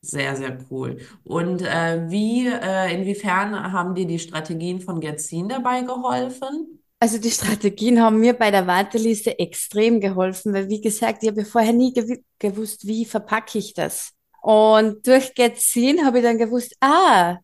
Sehr, 0.00 0.34
sehr 0.34 0.58
cool. 0.68 0.98
Und 1.22 1.62
äh, 1.62 2.10
wie, 2.10 2.48
äh, 2.48 2.92
inwiefern 2.92 3.72
haben 3.72 3.94
dir 3.94 4.06
die 4.06 4.18
Strategien 4.18 4.80
von 4.80 5.00
Getzin 5.00 5.48
dabei 5.48 5.82
geholfen? 5.82 6.82
Also 6.98 7.18
die 7.18 7.30
Strategien 7.30 8.02
haben 8.02 8.18
mir 8.18 8.34
bei 8.34 8.50
der 8.50 8.66
Warteliste 8.66 9.38
extrem 9.38 10.00
geholfen, 10.00 10.52
weil 10.52 10.68
wie 10.68 10.80
gesagt, 10.80 11.22
ich 11.22 11.28
habe 11.28 11.44
vorher 11.44 11.72
nie 11.72 11.92
gew 11.92 12.16
gewusst, 12.40 12.84
wie 12.88 13.04
verpacke 13.04 13.58
ich 13.58 13.74
das. 13.74 14.10
Und 14.42 15.06
durch 15.06 15.34
Getzin 15.34 16.04
habe 16.04 16.18
ich 16.18 16.24
dann 16.24 16.38
gewusst, 16.38 16.74
ah, 16.80 17.36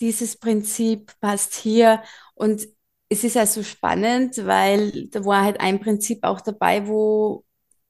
dieses 0.00 0.36
Prinzip 0.36 1.12
passt 1.20 1.54
hier. 1.54 2.02
Und 2.34 2.68
es 3.08 3.24
ist 3.24 3.36
also 3.36 3.62
spannend, 3.62 4.44
weil 4.46 5.08
da 5.08 5.24
war 5.24 5.42
halt 5.44 5.60
ein 5.60 5.80
Prinzip 5.80 6.20
auch 6.24 6.40
dabei, 6.40 6.86
wo, 6.86 7.44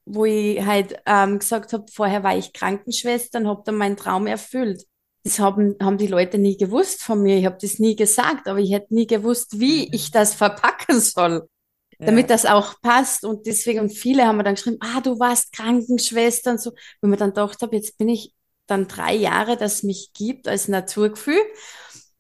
wo 0.05 0.25
ich 0.25 0.65
halt 0.65 0.97
ähm, 1.07 1.39
gesagt 1.39 1.73
habe, 1.73 1.87
vorher 1.93 2.23
war 2.23 2.37
ich 2.37 2.53
Krankenschwester 2.53 3.41
und 3.41 3.49
habe 3.49 3.63
dann 3.65 3.77
meinen 3.77 3.97
Traum 3.97 4.27
erfüllt. 4.27 4.85
Das 5.25 5.41
haben, 5.41 5.77
haben 5.83 5.99
die 5.99 6.07
Leute 6.07 6.39
nie 6.39 6.57
gewusst 6.57 7.03
von 7.03 7.23
mir. 7.23 7.37
Ich 7.37 7.47
habe 7.47 7.59
das 7.61 7.79
nie 7.81 7.97
gesagt, 7.97 8.47
aber 8.49 8.61
ich 8.61 8.73
hätte 8.73 8.95
nie 8.95 9.07
gewusst, 9.07 9.59
wie 9.59 9.93
ich 9.95 10.11
das 10.11 10.35
verpacken 10.35 11.01
soll, 11.01 11.49
Ja. 11.99 12.07
damit 12.07 12.31
das 12.31 12.47
auch 12.47 12.81
passt. 12.81 13.25
Und 13.25 13.47
deswegen, 13.47 13.81
und 13.81 13.91
viele 13.91 14.25
haben 14.27 14.37
mir 14.37 14.45
dann 14.45 14.55
geschrieben, 14.55 14.79
ah, 14.81 15.01
du 15.01 15.19
warst 15.19 15.53
Krankenschwester 15.53 16.53
und 16.53 16.61
so. 16.61 16.73
Wenn 17.01 17.11
man 17.11 17.19
dann 17.19 17.31
gedacht 17.31 17.61
habe, 17.61 17.75
jetzt 17.77 17.99
bin 17.99 18.09
ich 18.09 18.33
dann 18.69 18.87
drei 18.87 19.15
Jahre, 19.15 19.57
das 19.57 19.83
mich 19.83 20.13
gibt 20.15 20.47
als 20.47 20.69
Naturgefühl. 20.69 21.41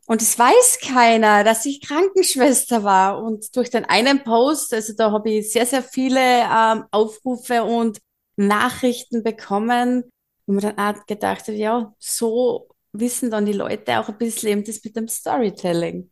Und 0.08 0.22
es 0.22 0.38
weiß 0.38 0.78
keiner, 0.80 1.44
dass 1.44 1.66
ich 1.66 1.82
Krankenschwester 1.82 2.82
war. 2.82 3.22
Und 3.22 3.54
durch 3.54 3.68
den 3.68 3.84
einen 3.84 4.24
Post, 4.24 4.72
also 4.72 4.94
da 4.94 5.12
habe 5.12 5.30
ich 5.30 5.52
sehr, 5.52 5.66
sehr 5.66 5.82
viele 5.82 6.18
ähm, 6.18 6.84
Aufrufe 6.90 7.62
und 7.62 7.98
Nachrichten 8.36 9.22
bekommen, 9.22 10.04
wo 10.46 10.54
man 10.54 10.62
dann 10.62 10.78
auch 10.78 11.04
gedacht 11.04 11.48
hat, 11.48 11.54
ja, 11.54 11.92
so 11.98 12.68
wissen 12.92 13.30
dann 13.30 13.44
die 13.44 13.52
Leute 13.52 14.00
auch 14.00 14.08
ein 14.08 14.16
bisschen 14.16 14.48
eben 14.48 14.64
das 14.64 14.82
mit 14.82 14.96
dem 14.96 15.08
Storytelling. 15.08 16.10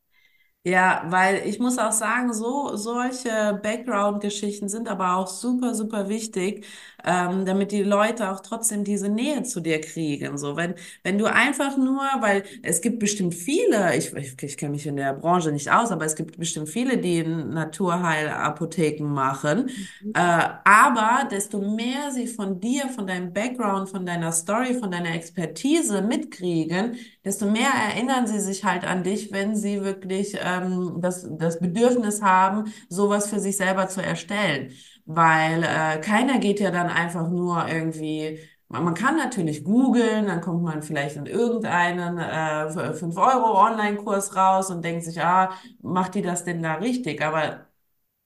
Ja, 0.68 1.04
weil 1.11 1.46
ich 1.46 1.61
muss 1.61 1.78
auch 1.78 1.92
sagen, 1.92 2.32
so 2.35 2.75
solche 2.76 3.61
Background-Geschichten 3.62 4.68
sind 4.68 4.88
aber 4.88 5.14
auch 5.16 5.28
super, 5.28 5.76
super 5.76 6.08
wichtig, 6.08 6.66
ähm, 7.04 7.44
damit 7.46 7.70
die 7.70 7.85
Leute 7.85 8.32
auch 8.32 8.40
trotzdem 8.40 8.82
diese 8.82 9.08
Nähe 9.08 9.44
zu 9.44 9.61
dir 9.61 9.80
kriegen. 9.80 10.37
So, 10.38 10.56
wenn 10.56 10.75
wenn 11.04 11.18
du 11.18 11.26
einfach 11.26 11.76
nur, 11.76 12.00
weil 12.18 12.42
es 12.64 12.80
gibt 12.80 12.99
bestimmt 12.99 13.35
viele, 13.37 13.96
ich 13.96 14.12
ich, 14.14 14.42
ich 14.42 14.56
kenne 14.56 14.73
mich 14.73 14.87
in 14.88 14.96
der 14.96 15.12
Branche 15.14 15.52
nicht 15.52 15.70
aus, 15.70 15.92
aber 15.92 16.04
es 16.04 16.16
gibt 16.16 16.37
bestimmt 16.37 16.68
viele, 16.68 16.99
die 16.99 17.23
Naturheilapotheken 17.23 19.04
machen. 19.06 19.70
Mhm. 20.00 20.11
Äh, 20.14 20.49
aber 20.64 21.28
desto 21.30 21.61
mehr 21.61 22.11
sie 22.12 22.26
von 22.26 22.58
dir, 22.61 22.88
von 22.88 23.06
deinem 23.06 23.32
Background, 23.32 23.88
von 23.88 24.04
deiner 24.04 24.32
Story, 24.32 24.75
von 24.75 24.90
deiner 24.90 25.14
Expertise 25.14 26.02
mitkriegen, 26.02 26.96
desto 27.26 27.47
mehr 27.50 27.71
erinnern 27.90 28.26
sie 28.28 28.40
sich 28.40 28.64
halt 28.64 28.85
an 28.87 29.04
dich, 29.04 29.33
wenn 29.33 29.56
sie 29.56 29.83
wirklich 29.85 30.38
ähm, 30.40 30.99
das, 31.00 31.28
das 31.38 31.61
Bedürfnis 31.61 32.23
haben, 32.23 32.73
sowas 32.88 33.28
für 33.28 33.40
sich 33.40 33.59
selber 33.59 33.88
zu 33.88 34.02
erstellen. 34.02 34.73
Weil 35.06 35.62
äh, 35.64 36.00
keiner 36.00 36.38
geht 36.38 36.61
ja 36.61 36.71
dann 36.71 36.88
einfach 36.88 37.28
nur 37.30 37.68
irgendwie. 37.68 38.40
Man 38.68 38.85
man 38.85 38.94
kann 38.94 39.16
natürlich 39.16 39.62
googeln, 39.64 40.27
dann 40.27 40.40
kommt 40.40 40.62
man 40.64 40.83
vielleicht 40.83 41.16
in 41.16 41.27
irgendeinen 41.27 42.18
äh, 42.18 42.94
5-Euro-Online-Kurs 42.94 44.35
raus 44.37 44.70
und 44.70 44.85
denkt 44.85 45.05
sich, 45.05 45.20
ah, 45.22 45.50
macht 45.83 46.14
die 46.16 46.22
das 46.22 46.44
denn 46.44 46.62
da 46.62 46.74
richtig? 46.74 47.22
Aber 47.22 47.66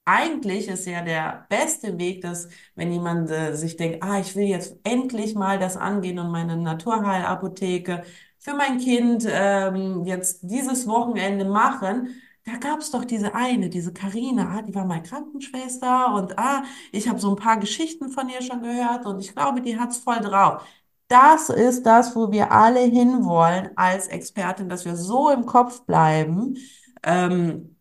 eigentlich 0.05 0.67
ist 0.67 0.85
ja 0.87 1.01
der 1.03 1.45
beste 1.49 1.97
Weg, 1.99 2.21
dass 2.21 2.49
wenn 2.75 2.91
jemand 2.91 3.29
äh, 3.31 3.55
sich 3.55 3.77
denkt, 3.77 4.03
ah, 4.03 4.19
ich 4.19 4.35
will 4.35 4.45
jetzt 4.47 4.77
endlich 4.83 5.35
mal 5.35 5.59
das 5.59 5.77
angehen 5.77 6.19
und 6.19 6.31
meine 6.31 6.57
Naturheilapotheke 6.57 8.03
für 8.41 8.55
mein 8.55 8.79
Kind 8.79 9.25
ähm, 9.29 10.03
jetzt 10.05 10.39
dieses 10.41 10.87
Wochenende 10.87 11.45
machen. 11.45 12.15
Da 12.43 12.57
gab 12.57 12.79
es 12.79 12.89
doch 12.89 13.05
diese 13.05 13.35
eine, 13.35 13.69
diese 13.69 13.93
Karina, 13.93 14.57
ah, 14.57 14.61
die 14.63 14.73
war 14.73 14.85
mal 14.85 15.03
Krankenschwester 15.03 16.15
und 16.15 16.39
ah, 16.39 16.63
ich 16.91 17.07
habe 17.07 17.19
so 17.19 17.29
ein 17.29 17.35
paar 17.35 17.57
Geschichten 17.57 18.09
von 18.09 18.29
ihr 18.29 18.41
schon 18.41 18.63
gehört 18.63 19.05
und 19.05 19.19
ich 19.19 19.33
glaube, 19.35 19.61
die 19.61 19.79
hat's 19.79 19.97
voll 19.97 20.19
drauf. 20.19 20.63
Das 21.07 21.49
ist 21.49 21.85
das, 21.85 22.15
wo 22.15 22.31
wir 22.31 22.51
alle 22.51 22.79
hinwollen 22.79 23.69
als 23.75 24.07
Expertin, 24.07 24.69
dass 24.69 24.85
wir 24.85 24.95
so 24.95 25.29
im 25.29 25.45
Kopf 25.45 25.85
bleiben. 25.85 26.57
Ähm, 27.03 27.75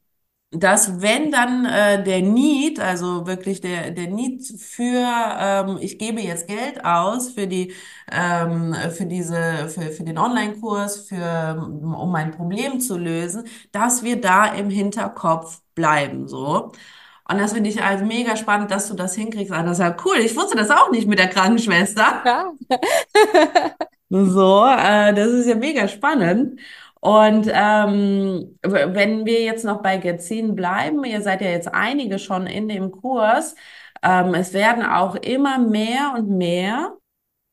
dass 0.53 1.01
wenn 1.01 1.31
dann 1.31 1.65
äh, 1.65 2.03
der 2.03 2.23
Need, 2.23 2.81
also 2.81 3.27
wirklich 3.27 3.61
der, 3.61 3.93
der 3.93 4.09
Need 4.09 4.45
für, 4.61 5.07
ähm, 5.39 5.79
ich 5.81 5.99
gebe 5.99 6.21
jetzt 6.21 6.49
Geld 6.49 6.85
aus 6.85 7.31
für 7.31 7.47
die, 7.47 7.73
ähm, 8.11 8.75
für 8.91 9.07
diese, 9.07 9.69
für, 9.69 9.93
für 9.93 10.03
den 10.03 10.19
Online-Kurs, 10.19 11.09
für, 11.09 11.57
um 11.57 12.11
mein 12.11 12.33
Problem 12.33 12.81
zu 12.81 12.99
lösen, 12.99 13.45
dass 13.71 14.03
wir 14.03 14.21
da 14.21 14.47
im 14.47 14.71
Hinterkopf 14.71 15.61
bleiben, 15.75 16.27
so. 16.27 16.73
Und 17.31 17.39
das 17.39 17.53
finde 17.53 17.71
ich 17.71 17.81
also 17.81 18.05
mega 18.05 18.37
spannend, 18.37 18.73
dass 18.73 18.89
du 18.89 18.95
das 18.95 19.15
hinkriegst. 19.15 19.53
Ah, 19.53 19.63
das 19.63 19.79
ist 19.79 19.85
ja 19.85 19.97
cool. 20.05 20.17
Ich 20.19 20.35
wusste 20.37 20.57
das 20.57 20.71
auch 20.71 20.91
nicht 20.91 21.07
mit 21.07 21.21
der 21.21 21.29
Krankenschwester. 21.29 22.23
Ja. 22.25 22.53
So, 24.13 24.67
äh, 24.67 25.15
das 25.15 25.29
ist 25.29 25.47
ja 25.47 25.55
mega 25.55 25.87
spannend. 25.87 26.61
Und 27.01 27.51
ähm, 27.53 28.59
wenn 28.63 29.25
wir 29.25 29.43
jetzt 29.43 29.65
noch 29.65 29.83
bei 29.83 29.97
Getzin 29.97 30.55
bleiben, 30.55 31.03
ihr 31.05 31.23
seid 31.23 31.41
ja 31.41 31.49
jetzt 31.49 31.73
einige 31.73 32.19
schon 32.19 32.47
in 32.47 32.69
dem 32.69 32.91
Kurs, 32.91 33.55
ähm, 34.03 34.35
es 34.35 34.53
werden 34.53 34.85
auch 34.85 35.15
immer 35.17 35.59
mehr 35.59 36.15
und 36.17 36.29
mehr. 36.29 36.97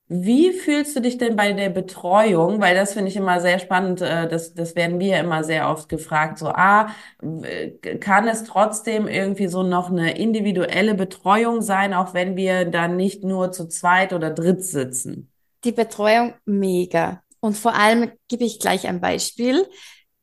Wie 0.10 0.52
fühlst 0.54 0.96
du 0.96 1.02
dich 1.02 1.18
denn 1.18 1.36
bei 1.36 1.52
der 1.52 1.70
Betreuung? 1.70 2.62
Weil 2.62 2.76
das 2.76 2.94
finde 2.94 3.10
ich 3.10 3.18
immer 3.18 3.42
sehr 3.42 3.60
spannend. 3.60 4.02
Äh, 4.02 4.28
das, 4.28 4.54
das 4.54 4.76
werden 4.76 5.00
wir 5.00 5.20
immer 5.20 5.44
sehr 5.44 5.70
oft 5.70 5.90
gefragt. 5.90 6.40
So, 6.40 6.48
ah, 6.48 6.90
kann 8.00 8.28
es 8.28 8.44
trotzdem 8.46 9.08
irgendwie 9.08 9.48
so 9.48 9.64
noch 9.64 9.90
eine 9.90 10.18
individuelle 10.18 10.96
Betreuung 10.96 11.62
sein, 11.62 11.94
auch 11.94 12.14
wenn 12.14 12.38
wir 12.38 12.66
dann 12.66 12.96
nicht 12.96 13.24
nur 13.24 13.52
zu 13.52 13.68
zweit 13.68 14.14
oder 14.14 14.30
dritt 14.32 14.64
sitzen? 14.64 15.32
Die 15.64 15.74
Betreuung 15.74 16.34
mega. 16.46 17.22
Und 17.48 17.56
vor 17.56 17.76
allem 17.76 18.12
gebe 18.28 18.44
ich 18.44 18.60
gleich 18.60 18.88
ein 18.88 19.00
Beispiel. 19.00 19.70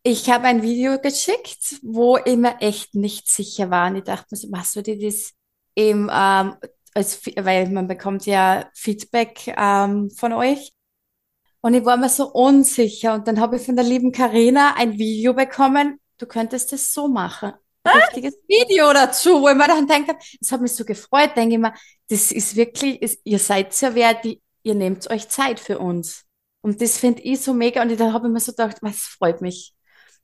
Ich 0.02 0.28
habe 0.28 0.44
ein 0.44 0.60
Video 0.60 0.98
geschickt, 1.00 1.80
wo 1.82 2.18
ich 2.18 2.36
mir 2.36 2.60
echt 2.60 2.94
nicht 2.94 3.30
sicher 3.30 3.70
war. 3.70 3.88
Und 3.88 3.96
ich 3.96 4.04
dachte 4.04 4.26
mir 4.30 4.36
so, 4.36 4.48
was 4.50 4.76
würde 4.76 4.98
das 4.98 5.32
eben, 5.74 6.10
ähm, 6.12 6.56
als, 6.92 7.24
weil 7.36 7.70
man 7.70 7.88
bekommt 7.88 8.26
ja 8.26 8.68
Feedback 8.74 9.54
ähm, 9.56 10.10
von 10.10 10.34
euch. 10.34 10.74
Und 11.62 11.72
ich 11.72 11.86
war 11.86 11.96
mir 11.96 12.10
so 12.10 12.30
unsicher. 12.30 13.14
Und 13.14 13.26
dann 13.26 13.40
habe 13.40 13.56
ich 13.56 13.62
von 13.62 13.74
der 13.74 13.86
lieben 13.86 14.12
Karina 14.12 14.74
ein 14.76 14.98
Video 14.98 15.32
bekommen. 15.32 15.98
Du 16.18 16.26
könntest 16.26 16.74
es 16.74 16.92
so 16.92 17.08
machen. 17.08 17.54
Ein 17.84 18.02
richtiges 18.02 18.34
Video 18.46 18.92
dazu, 18.92 19.40
wo 19.40 19.48
ich 19.48 19.56
mir 19.56 19.66
dann 19.68 19.86
denke, 19.86 20.14
es 20.42 20.52
hat 20.52 20.60
mich 20.60 20.72
so 20.72 20.84
gefreut, 20.84 21.30
denke 21.36 21.54
ich 21.54 21.60
mir, 21.60 21.72
das 22.10 22.32
ist 22.32 22.54
wirklich, 22.54 23.00
ist, 23.00 23.20
ihr 23.24 23.38
seid 23.38 23.72
so 23.72 23.94
wert, 23.94 24.24
die, 24.24 24.42
ihr 24.62 24.74
nehmt 24.74 25.10
euch 25.10 25.30
Zeit 25.30 25.58
für 25.58 25.78
uns. 25.78 26.26
Und 26.64 26.80
das 26.80 26.96
finde 26.96 27.20
ich 27.20 27.42
so 27.42 27.52
mega. 27.52 27.82
Und 27.82 28.00
da 28.00 28.12
habe 28.14 28.26
ich 28.26 28.32
mir 28.32 28.40
so 28.40 28.52
gedacht, 28.52 28.78
was 28.80 29.00
freut 29.00 29.42
mich. 29.42 29.74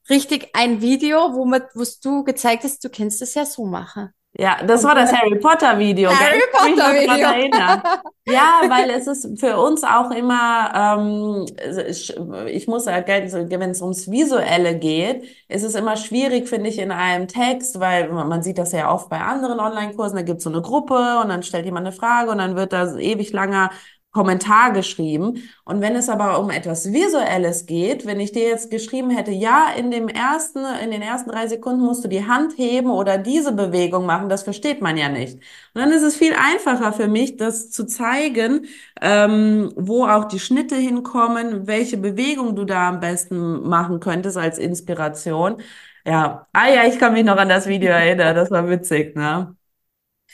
Richtig 0.09 0.49
ein 0.55 0.81
Video, 0.81 1.35
wo 1.35 1.45
man, 1.45 1.63
wo 1.75 1.85
du 2.03 2.25
gezeigt 2.25 2.65
hast, 2.65 2.83
du 2.83 2.89
kannst 2.89 3.21
es 3.21 3.35
ja 3.35 3.45
so 3.45 3.67
machen. 3.67 4.09
Ja, 4.33 4.63
das 4.65 4.83
war 4.85 4.95
das 4.95 5.13
Harry 5.13 5.39
Potter 5.39 5.79
Video? 5.79 6.09
Harry 6.09 6.41
Potter 6.51 6.95
Video. 6.95 7.83
Ja, 8.27 8.61
weil 8.69 8.91
es 8.91 9.09
ist 9.09 9.41
für 9.41 9.59
uns 9.59 9.83
auch 9.83 10.13
immer, 10.13 10.71
ähm, 10.97 11.47
ich, 11.89 12.17
ich 12.47 12.69
muss 12.69 12.85
sagen, 12.85 13.51
wenn 13.51 13.71
es 13.71 13.83
ums 13.83 14.09
Visuelle 14.09 14.79
geht, 14.79 15.25
ist 15.49 15.65
es 15.65 15.75
immer 15.75 15.97
schwierig, 15.97 16.49
finde 16.49 16.69
ich, 16.69 16.79
in 16.79 16.93
einem 16.93 17.27
Text, 17.27 17.81
weil 17.81 18.09
man 18.13 18.29
man 18.29 18.45
sieht 18.45 18.59
das 18.59 18.71
ja 18.71 18.93
oft 18.93 19.09
bei 19.09 19.19
anderen 19.19 19.59
Online-Kursen, 19.59 20.15
da 20.15 20.23
gibt 20.23 20.39
es 20.39 20.45
so 20.45 20.51
eine 20.51 20.63
Gruppe 20.63 21.19
und 21.21 21.29
dann 21.29 21.43
stellt 21.43 21.65
jemand 21.65 21.89
eine 21.89 21.97
Frage 21.97 22.31
und 22.31 22.39
dann 22.39 22.55
wird 22.55 22.73
da 22.73 22.97
ewig 22.97 23.33
langer 23.33 23.71
Kommentar 24.13 24.73
geschrieben. 24.73 25.43
Und 25.65 25.81
wenn 25.81 25.95
es 25.95 26.09
aber 26.09 26.41
um 26.41 26.51
etwas 26.51 26.93
Visuelles 26.93 27.67
geht, 27.67 28.07
wenn 28.07 28.19
ich 28.19 28.33
dir 28.33 28.43
jetzt 28.49 28.71
geschrieben 28.71 29.11
hätte, 29.11 29.31
ja, 29.31 29.69
in 29.77 29.91
dem 29.93 30.09
ersten, 30.09 30.65
in 30.83 30.91
den 30.91 31.03
ersten 31.03 31.31
drei 31.31 31.47
Sekunden 31.47 31.85
musst 31.85 32.05
du 32.05 32.09
die 32.09 32.27
Hand 32.27 32.59
heben 32.59 32.91
oder 32.91 33.19
diese 33.19 33.53
Bewegung 33.53 34.07
machen, 34.07 34.29
das 34.29 34.43
versteht 34.43 34.81
man 34.83 34.97
ja 34.97 35.09
nicht. 35.09 35.35
Und 35.35 35.43
dann 35.81 35.93
ist 35.93 36.03
es 36.03 36.17
viel 36.17 36.35
einfacher 36.35 36.93
für 36.93 37.07
mich, 37.07 37.37
das 37.37 37.71
zu 37.71 37.87
zeigen, 37.87 38.67
ähm, 39.01 39.73
wo 39.77 40.05
auch 40.07 40.25
die 40.25 40.41
Schnitte 40.41 40.75
hinkommen, 40.77 41.67
welche 41.69 41.97
Bewegung 41.97 42.57
du 42.57 42.65
da 42.65 42.89
am 42.89 43.01
besten 43.01 43.69
machen 43.69 44.01
könntest 44.01 44.37
als 44.37 44.59
Inspiration. 44.59 45.63
Ja, 46.05 46.49
ah 46.53 46.69
ja, 46.69 46.87
ich 46.87 46.99
kann 46.99 47.13
mich 47.13 47.25
noch 47.25 47.37
an 47.37 47.49
das 47.49 47.67
Video 47.67 47.91
erinnern, 47.91 48.35
das 48.35 48.51
war 48.51 48.69
witzig, 48.69 49.15
ne? 49.17 49.55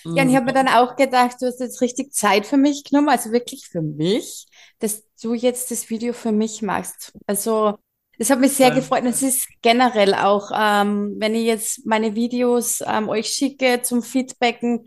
Ja, 0.05 0.23
und 0.23 0.31
ich 0.31 0.37
habe 0.37 0.47
mir 0.47 0.53
dann 0.53 0.69
auch 0.69 0.97
gedacht, 0.97 1.37
du 1.41 1.47
hast 1.47 1.61
jetzt 1.61 1.81
richtig 1.81 2.13
Zeit 2.13 2.47
für 2.47 2.57
mich 2.57 2.85
genommen, 2.85 3.09
also 3.09 3.33
wirklich 3.33 3.67
für 3.69 3.83
mich, 3.83 4.47
dass 4.79 5.05
du 5.23 5.35
jetzt 5.35 5.71
das 5.71 5.91
Video 5.91 6.13
für 6.13 6.33
mich 6.33 6.63
machst. 6.63 7.13
Also 7.27 7.77
das 8.19 8.31
hat 8.31 8.41
mich 8.41 8.53
sehr 8.53 8.71
Ja. 8.71 8.75
gefreut. 8.81 9.03
Und 9.03 9.09
es 9.09 9.23
ist 9.23 9.49
generell 9.63 10.15
auch, 10.15 10.51
ähm, 10.55 11.17
wenn 11.19 11.35
ich 11.35 11.45
jetzt 11.45 11.85
meine 11.87 12.15
Videos 12.15 12.83
ähm, 12.87 13.09
euch 13.09 13.29
schicke 13.29 13.83
zum 13.83 14.03
Feedbacken, 14.03 14.87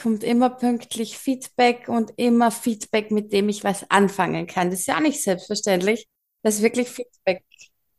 kommt 0.00 0.24
immer 0.24 0.50
pünktlich 0.50 1.18
Feedback 1.18 1.88
und 1.88 2.12
immer 2.16 2.50
Feedback, 2.50 3.10
mit 3.10 3.32
dem 3.32 3.48
ich 3.48 3.64
was 3.64 3.90
anfangen 3.90 4.46
kann. 4.46 4.70
Das 4.70 4.80
ist 4.80 4.86
ja 4.86 4.96
auch 4.96 5.00
nicht 5.00 5.22
selbstverständlich, 5.22 6.06
dass 6.42 6.62
wirklich 6.62 6.88
Feedback. 6.90 7.44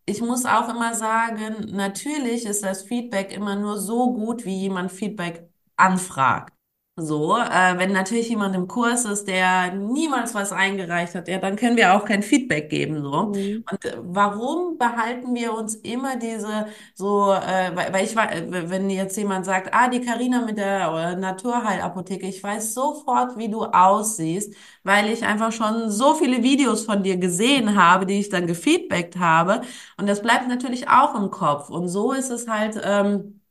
Ich 0.08 0.22
muss 0.22 0.46
auch 0.46 0.70
immer 0.70 0.94
sagen, 0.94 1.72
natürlich 1.76 2.46
ist 2.46 2.64
das 2.64 2.84
Feedback 2.84 3.32
immer 3.32 3.56
nur 3.56 3.80
so 3.80 4.14
gut, 4.14 4.46
wie 4.46 4.56
jemand 4.62 4.92
Feedback 4.92 5.50
anfragt. 5.78 6.54
So, 6.98 7.36
äh, 7.36 7.78
wenn 7.78 7.92
natürlich 7.92 8.30
jemand 8.30 8.56
im 8.56 8.70
Kurs 8.70 9.04
ist, 9.04 9.26
der 9.28 9.74
niemals 9.74 10.34
was 10.34 10.54
eingereicht 10.54 11.14
hat, 11.14 11.28
ja, 11.28 11.40
dann 11.40 11.58
können 11.58 11.76
wir 11.76 11.94
auch 11.94 12.06
kein 12.06 12.24
Feedback 12.24 12.70
geben, 12.70 13.02
so. 13.02 13.34
Mhm. 13.36 13.66
Und 13.70 13.84
äh, 13.84 13.98
warum 14.02 14.78
behalten 14.78 15.36
wir 15.36 15.54
uns 15.54 15.76
immer 15.76 16.16
diese 16.16 16.68
so, 16.94 17.34
äh, 17.34 17.76
weil, 17.76 17.92
weil 17.92 18.06
ich 18.06 18.16
wenn 18.16 18.90
jetzt 18.90 19.18
jemand 19.18 19.46
sagt, 19.46 19.74
ah, 19.74 19.90
die 19.90 20.00
Carina 20.00 20.46
mit 20.46 20.58
der 20.58 20.88
äh, 20.94 21.16
Naturheilapotheke, 21.18 22.28
ich 22.28 22.42
weiß 22.42 22.74
sofort, 22.74 23.38
wie 23.38 23.50
du 23.50 23.66
aussiehst, 23.66 24.54
weil 24.84 25.10
ich 25.10 25.26
einfach 25.26 25.52
schon 25.52 25.90
so 25.92 26.14
viele 26.16 26.44
Videos 26.44 26.86
von 26.86 27.04
dir 27.04 27.18
gesehen 27.18 27.76
habe, 27.76 28.06
die 28.06 28.20
ich 28.22 28.30
dann 28.30 28.48
gefeedbackt 28.48 29.18
habe. 29.18 29.62
Und 29.98 30.08
das 30.08 30.22
bleibt 30.22 30.48
natürlich 30.48 30.88
auch 30.88 31.14
im 31.16 31.30
Kopf. 31.30 31.70
Und 31.70 31.90
so 31.90 32.14
ist 32.14 32.30
es 32.30 32.48
halt, 32.48 32.80
ähm, 32.84 33.42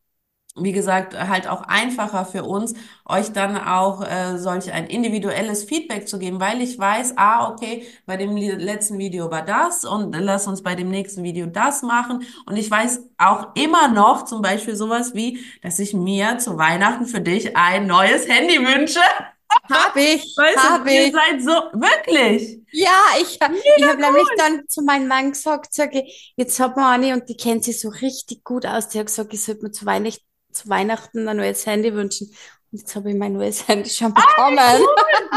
wie 0.57 0.73
gesagt, 0.73 1.19
halt 1.19 1.49
auch 1.49 1.63
einfacher 1.63 2.25
für 2.25 2.45
uns, 2.45 2.75
euch 3.07 3.33
dann 3.33 3.57
auch 3.57 4.03
äh, 4.03 4.39
solch 4.39 4.73
ein 4.73 4.87
individuelles 4.87 5.65
Feedback 5.65 6.07
zu 6.07 6.19
geben, 6.19 6.39
weil 6.39 6.61
ich 6.63 6.79
weiß, 6.79 7.15
ah, 7.17 7.51
okay, 7.51 7.85
bei 8.07 8.17
dem 8.17 8.37
letzten 8.37 8.99
Video 8.99 9.31
war 9.33 9.43
das 9.43 9.85
und 9.85 10.15
lass 10.17 10.47
uns 10.47 10.63
bei 10.63 10.77
dem 10.77 10.91
nächsten 10.91 11.25
Video 11.25 11.47
das 11.47 11.83
machen. 11.83 12.25
Und 12.47 12.57
ich 12.57 12.71
weiß 12.71 13.03
auch 13.19 13.49
immer 13.57 13.89
noch 13.89 14.25
zum 14.27 14.43
Beispiel 14.43 14.77
sowas 14.77 15.15
wie, 15.15 15.45
dass 15.63 15.81
ich 15.81 15.93
mir 15.93 16.39
zu 16.39 16.57
Weihnachten 16.57 17.07
für 17.07 17.21
dich 17.21 17.57
ein 17.57 17.87
neues 17.89 18.29
Handy 18.29 18.59
wünsche. 18.65 19.01
Hab 19.71 19.97
ich, 19.97 20.23
Weißt 20.37 20.57
hab 20.57 20.85
du, 20.85 20.91
ihr 20.93 21.07
ich. 21.07 21.13
seid 21.13 21.43
so, 21.43 21.51
wirklich. 21.79 22.61
Ja, 22.73 22.99
ich, 23.21 23.39
ich 23.77 23.85
habe 23.85 24.01
nämlich 24.01 24.27
dann 24.37 24.67
zu 24.69 24.83
meinem 24.83 25.07
Mann 25.07 25.31
gesagt, 25.31 25.73
sage, 25.73 26.05
jetzt 26.37 26.59
hat 26.59 26.77
man 26.77 27.03
eine 27.03 27.15
und 27.15 27.29
die 27.29 27.37
kennt 27.37 27.65
sich 27.65 27.81
so 27.81 27.89
richtig 27.89 28.43
gut 28.43 28.67
aus. 28.67 28.89
Die 28.89 28.99
hat 28.99 29.07
gesagt, 29.07 29.33
ich 29.33 29.45
sollte 29.45 29.63
mir 29.63 29.71
zu 29.71 29.87
Weihnachten, 29.87 30.25
zu 30.55 30.69
Weihnachten 30.69 31.29
ein 31.29 31.37
neues 31.37 31.67
Handy 31.67 31.95
wünschen. 31.95 32.33
Jetzt 32.77 32.97
habe 32.97 33.11
ich 33.11 33.17
mein 33.17 33.35
neues 33.35 33.69
Handy 33.69 33.89
schon 33.89 34.13
bekommen. 34.13 34.59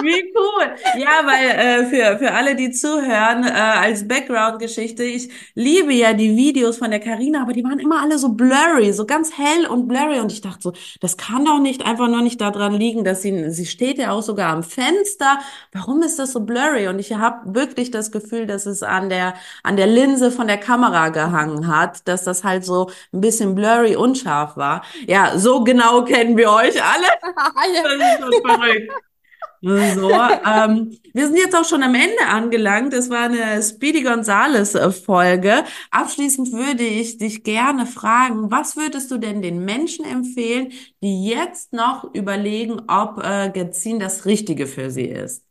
Wie 0.02 0.34
cool. 0.36 0.76
Ja, 1.00 1.21
weil 1.23 1.45
äh, 1.52 1.86
für, 1.86 2.17
für 2.17 2.32
alle, 2.34 2.56
die 2.56 2.71
zuhören, 2.71 3.43
äh, 3.43 3.52
als 3.52 4.08
Background-Geschichte, 4.08 5.04
ich 5.04 5.30
liebe 5.54 5.93
ja 5.93 6.13
die 6.13 6.36
Videos 6.36 6.78
von 6.80 6.89
der 6.89 7.00
Carina, 7.00 7.43
aber 7.43 7.54
die 7.54 7.63
waren 7.63 7.78
immer 7.78 8.02
alle 8.02 8.17
so 8.17 8.30
blurry, 8.30 8.91
so 8.91 9.06
ganz 9.06 9.38
hell 9.38 9.67
und 9.67 9.88
blurry. 9.88 10.19
Und 10.19 10.32
ich 10.32 10.41
dachte 10.41 10.62
so, 10.63 10.73
das 11.00 11.15
kann 11.15 11.45
doch 11.45 11.60
nicht 11.60 11.86
einfach 11.86 12.08
nur 12.08 12.23
nicht 12.23 12.41
daran 12.41 12.73
liegen, 12.73 13.04
dass 13.04 13.21
sie, 13.21 13.52
sie 13.52 13.67
steht 13.67 14.00
ja 14.00 14.13
auch 14.13 14.23
sogar 14.23 14.52
am 14.52 14.63
Fenster. 14.63 15.38
Warum 15.73 16.02
ist 16.02 16.17
das 16.17 16.32
so 16.32 16.39
blurry? 16.39 16.88
Und 16.88 16.97
ich 16.97 17.13
habe 17.13 17.54
wirklich 17.54 17.91
das 17.91 18.12
Gefühl, 18.12 18.47
dass 18.47 18.65
es 18.65 18.82
an 18.82 19.10
der, 19.10 19.36
an 19.62 19.78
der 19.78 19.86
Linse 19.86 20.32
von 20.32 20.47
der 20.47 20.58
Kamera 20.58 21.10
gehangen 21.10 21.67
hat, 21.67 22.08
dass 22.08 22.23
das 22.23 22.43
halt 22.43 22.65
so 22.65 22.89
ein 23.13 23.21
bisschen 23.21 23.54
blurry, 23.54 23.95
unscharf 23.95 24.58
war. 24.58 24.84
Ja, 25.06 25.38
so 25.38 25.63
genau 25.63 26.04
kennen 26.04 26.36
wir 26.36 26.50
euch 26.50 26.82
alle. 26.82 27.26
Das 27.35 28.29
ist 28.29 28.41
verrückt. 28.45 28.91
So, 29.61 30.11
ähm, 30.11 30.97
wir 31.13 31.27
sind 31.27 31.37
jetzt 31.37 31.55
auch 31.55 31.65
schon 31.65 31.81
am 31.81 31.95
Ende 31.95 32.27
angelangt. 32.27 32.93
Es 32.93 33.09
war 33.09 33.23
eine 33.23 33.61
Speedy 33.63 34.03
Gonzales 34.03 34.75
äh, 34.75 34.91
Folge. 34.91 35.63
Abschließend 35.89 36.51
würde 36.51 36.83
ich 36.83 37.17
dich 37.17 37.43
gerne 37.43 37.87
fragen, 37.87 38.51
was 38.51 38.77
würdest 38.77 39.09
du 39.09 39.17
denn 39.17 39.41
den 39.41 39.65
Menschen 39.65 40.05
empfehlen, 40.05 40.71
die 41.01 41.27
jetzt 41.27 41.73
noch 41.73 42.13
überlegen, 42.13 42.83
ob 42.87 43.23
äh, 43.23 43.49
Gazin 43.49 43.99
das 43.99 44.25
Richtige 44.25 44.67
für 44.67 44.91
sie 44.91 45.07
ist? 45.07 45.43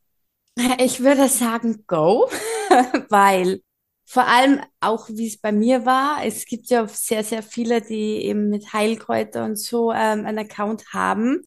Ich 0.79 1.03
würde 1.03 1.29
sagen, 1.29 1.85
go, 1.87 2.31
weil 3.09 3.61
vor 4.09 4.27
allem 4.29 4.61
auch, 4.81 5.09
wie 5.11 5.27
es 5.27 5.37
bei 5.37 5.51
mir 5.51 5.85
war, 5.85 6.25
es 6.25 6.47
gibt 6.47 6.69
ja 6.69 6.87
sehr, 6.87 7.25
sehr 7.25 7.43
viele, 7.43 7.83
die 7.83 8.25
eben 8.25 8.51
mit 8.51 8.73
Heilkräuter 8.73 9.45
und 9.45 9.57
so 9.57 9.91
ähm, 9.91 10.25
einen 10.25 10.39
Account 10.39 10.93
haben. 10.93 11.43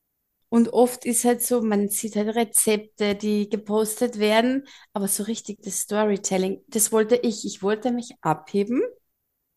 Und 0.49 0.69
oft 0.73 1.05
ist 1.05 1.25
halt 1.25 1.43
so, 1.43 1.61
man 1.61 1.89
sieht 1.89 2.15
halt 2.15 2.35
Rezepte, 2.35 3.15
die 3.15 3.49
gepostet 3.49 4.17
werden, 4.19 4.67
aber 4.93 5.07
so 5.07 5.23
richtig 5.23 5.61
das 5.61 5.81
Storytelling, 5.81 6.63
das 6.67 6.91
wollte 6.91 7.15
ich. 7.15 7.45
Ich 7.45 7.61
wollte 7.61 7.91
mich 7.91 8.13
abheben, 8.21 8.81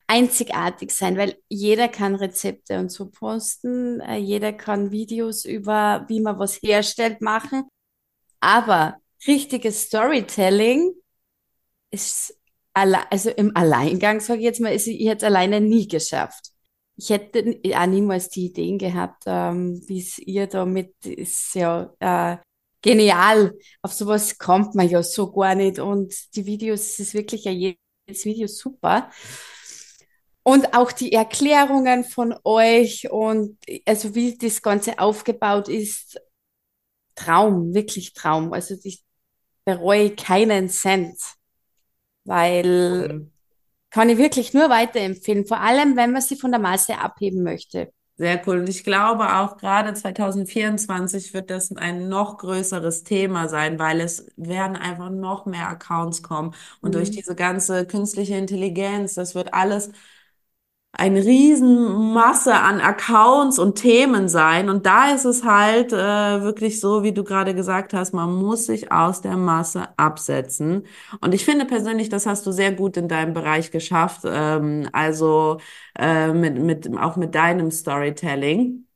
einzigartig 0.06 0.90
sein, 0.92 1.16
weil 1.16 1.36
jeder 1.48 1.88
kann 1.88 2.14
Rezepte 2.14 2.78
und 2.78 2.90
so 2.92 3.10
posten, 3.10 4.00
äh, 4.00 4.16
jeder 4.16 4.52
kann 4.52 4.90
Videos 4.90 5.44
über, 5.46 6.04
wie 6.08 6.20
man 6.20 6.38
was 6.38 6.60
herstellt, 6.62 7.22
machen. 7.22 7.64
Aber 8.40 8.96
richtiges 9.26 9.82
Storytelling 9.84 10.92
ist 11.90 12.36
also 12.74 13.30
im 13.30 13.56
Alleingang, 13.56 14.20
sage 14.20 14.40
ich 14.40 14.44
jetzt 14.44 14.60
mal, 14.60 14.74
ist, 14.74 14.86
ich 14.86 15.06
es 15.06 15.22
alleine 15.24 15.60
nie 15.60 15.86
geschafft. 15.88 16.52
Ich 16.96 17.10
hätte 17.10 17.58
auch 17.74 17.86
niemals 17.86 18.28
die 18.28 18.46
Ideen 18.46 18.78
gehabt, 18.78 19.24
ähm, 19.26 19.82
wie 19.86 20.00
es 20.00 20.18
ihr 20.18 20.46
damit 20.46 20.94
ist 21.04 21.54
ja 21.54 21.92
äh, 22.00 22.36
genial. 22.82 23.56
Auf 23.80 23.92
sowas 23.92 24.38
kommt 24.38 24.74
man 24.74 24.88
ja 24.88 25.02
so 25.02 25.32
gar 25.32 25.54
nicht. 25.54 25.78
Und 25.78 26.14
die 26.34 26.44
Videos, 26.46 26.80
es 26.80 26.98
ist 26.98 27.14
wirklich 27.14 27.44
ja 27.44 27.52
jedes 27.52 28.24
Video 28.24 28.46
super. 28.46 29.10
Und 30.44 30.74
auch 30.74 30.90
die 30.92 31.12
Erklärungen 31.12 32.04
von 32.04 32.34
euch 32.44 33.08
und 33.10 33.58
also 33.86 34.14
wie 34.14 34.36
das 34.36 34.60
Ganze 34.60 34.98
aufgebaut 34.98 35.68
ist, 35.68 36.20
Traum, 37.14 37.74
wirklich 37.74 38.12
Traum. 38.12 38.52
Also 38.52 38.74
ich 38.82 39.04
bereue 39.64 40.14
keinen 40.16 40.68
Cent, 40.68 41.16
weil 42.24 43.30
kann 43.92 44.08
ich 44.10 44.18
wirklich 44.18 44.54
nur 44.54 44.70
weiterempfehlen, 44.70 45.46
vor 45.46 45.60
allem 45.60 45.96
wenn 45.96 46.12
man 46.12 46.22
sie 46.22 46.36
von 46.36 46.50
der 46.52 46.60
Masse 46.60 46.98
abheben 46.98 47.42
möchte. 47.42 47.92
Sehr 48.18 48.46
cool. 48.46 48.58
Und 48.60 48.68
ich 48.68 48.84
glaube 48.84 49.34
auch 49.36 49.56
gerade 49.56 49.94
2024 49.94 51.34
wird 51.34 51.50
das 51.50 51.74
ein 51.74 52.08
noch 52.08 52.38
größeres 52.38 53.02
Thema 53.04 53.48
sein, 53.48 53.78
weil 53.78 54.00
es 54.00 54.26
werden 54.36 54.76
einfach 54.76 55.10
noch 55.10 55.46
mehr 55.46 55.68
Accounts 55.68 56.22
kommen. 56.22 56.54
Und 56.80 56.94
durch 56.94 57.10
Mhm. 57.10 57.12
diese 57.12 57.34
ganze 57.34 57.86
künstliche 57.86 58.36
Intelligenz, 58.36 59.14
das 59.14 59.34
wird 59.34 59.54
alles 59.54 59.90
eine 60.94 61.24
Riesenmasse 61.24 62.54
an 62.54 62.80
Accounts 62.80 63.58
und 63.58 63.76
Themen 63.76 64.28
sein. 64.28 64.68
Und 64.68 64.84
da 64.86 65.10
ist 65.14 65.24
es 65.24 65.42
halt 65.44 65.92
äh, 65.92 65.96
wirklich 66.42 66.80
so, 66.80 67.02
wie 67.02 67.12
du 67.12 67.24
gerade 67.24 67.54
gesagt 67.54 67.94
hast, 67.94 68.12
man 68.12 68.32
muss 68.34 68.66
sich 68.66 68.92
aus 68.92 69.22
der 69.22 69.36
Masse 69.38 69.88
absetzen. 69.98 70.86
Und 71.20 71.32
ich 71.34 71.44
finde 71.46 71.64
persönlich, 71.64 72.10
das 72.10 72.26
hast 72.26 72.46
du 72.46 72.52
sehr 72.52 72.72
gut 72.72 72.96
in 72.98 73.08
deinem 73.08 73.32
Bereich 73.32 73.70
geschafft. 73.70 74.22
Ähm, 74.26 74.88
also 74.92 75.58
äh, 75.98 76.32
mit, 76.32 76.58
mit, 76.58 76.98
auch 76.98 77.16
mit 77.16 77.34
deinem 77.34 77.70
Storytelling. 77.70 78.86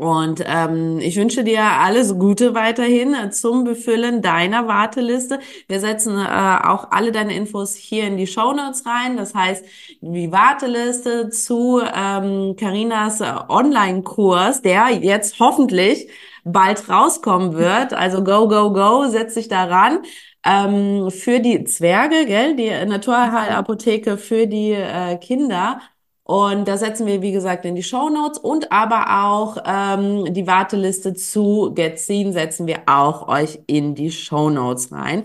Und 0.00 0.42
ähm, 0.46 0.98
ich 0.98 1.16
wünsche 1.16 1.44
dir 1.44 1.62
alles 1.62 2.18
Gute 2.18 2.54
weiterhin 2.54 3.12
äh, 3.12 3.28
zum 3.28 3.64
Befüllen 3.64 4.22
deiner 4.22 4.66
Warteliste. 4.66 5.40
Wir 5.68 5.78
setzen 5.78 6.16
äh, 6.16 6.22
auch 6.22 6.90
alle 6.90 7.12
deine 7.12 7.34
Infos 7.36 7.74
hier 7.74 8.04
in 8.06 8.16
die 8.16 8.26
Shownotes 8.26 8.86
rein. 8.86 9.18
Das 9.18 9.34
heißt, 9.34 9.62
die 10.00 10.32
Warteliste 10.32 11.28
zu 11.28 11.82
ähm, 11.82 12.56
Carinas 12.56 13.20
äh, 13.20 13.30
Online-Kurs, 13.50 14.62
der 14.62 14.88
jetzt 14.88 15.38
hoffentlich 15.38 16.08
bald 16.44 16.88
rauskommen 16.88 17.52
wird. 17.52 17.92
Also 18.00 18.24
go, 18.24 18.48
go, 18.48 18.72
go, 18.72 19.06
setz 19.06 19.34
dich 19.34 19.48
daran. 19.48 19.98
Ähm, 20.42 21.10
für 21.10 21.40
die 21.40 21.64
Zwerge, 21.64 22.24
gell, 22.24 22.56
die 22.56 22.70
Naturheilapotheke 22.70 24.16
für 24.16 24.46
die 24.46 24.72
äh, 24.72 25.18
Kinder. 25.18 25.82
Und 26.30 26.68
da 26.68 26.76
setzen 26.76 27.08
wir, 27.08 27.22
wie 27.22 27.32
gesagt, 27.32 27.64
in 27.64 27.74
die 27.74 27.82
Show 27.82 28.08
Notes 28.08 28.38
und 28.38 28.70
aber 28.70 29.24
auch 29.24 29.56
ähm, 29.66 30.32
die 30.32 30.46
Warteliste 30.46 31.12
zu 31.12 31.72
Get 31.74 31.98
Seen 31.98 32.32
setzen 32.32 32.68
wir 32.68 32.82
auch 32.86 33.26
euch 33.26 33.58
in 33.66 33.96
die 33.96 34.12
Show 34.12 34.48
Notes 34.48 34.92
rein. 34.92 35.24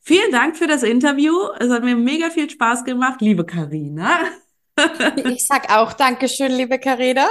Vielen 0.00 0.32
Dank 0.32 0.56
für 0.56 0.66
das 0.66 0.82
Interview. 0.82 1.34
Es 1.60 1.68
hat 1.68 1.84
mir 1.84 1.94
mega 1.94 2.30
viel 2.30 2.48
Spaß 2.48 2.84
gemacht, 2.84 3.20
liebe 3.20 3.44
Karina. 3.44 4.18
Ich 5.24 5.46
sag 5.46 5.70
auch 5.74 5.94
Dankeschön, 5.94 6.52
liebe 6.52 6.78
Karina. 6.78 7.28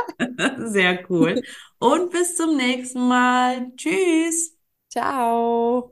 Sehr 0.57 0.99
cool. 1.11 1.43
Und 1.77 2.11
bis 2.11 2.35
zum 2.35 2.57
nächsten 2.57 3.07
Mal. 3.07 3.71
Tschüss. 3.75 4.55
Ciao. 4.89 5.91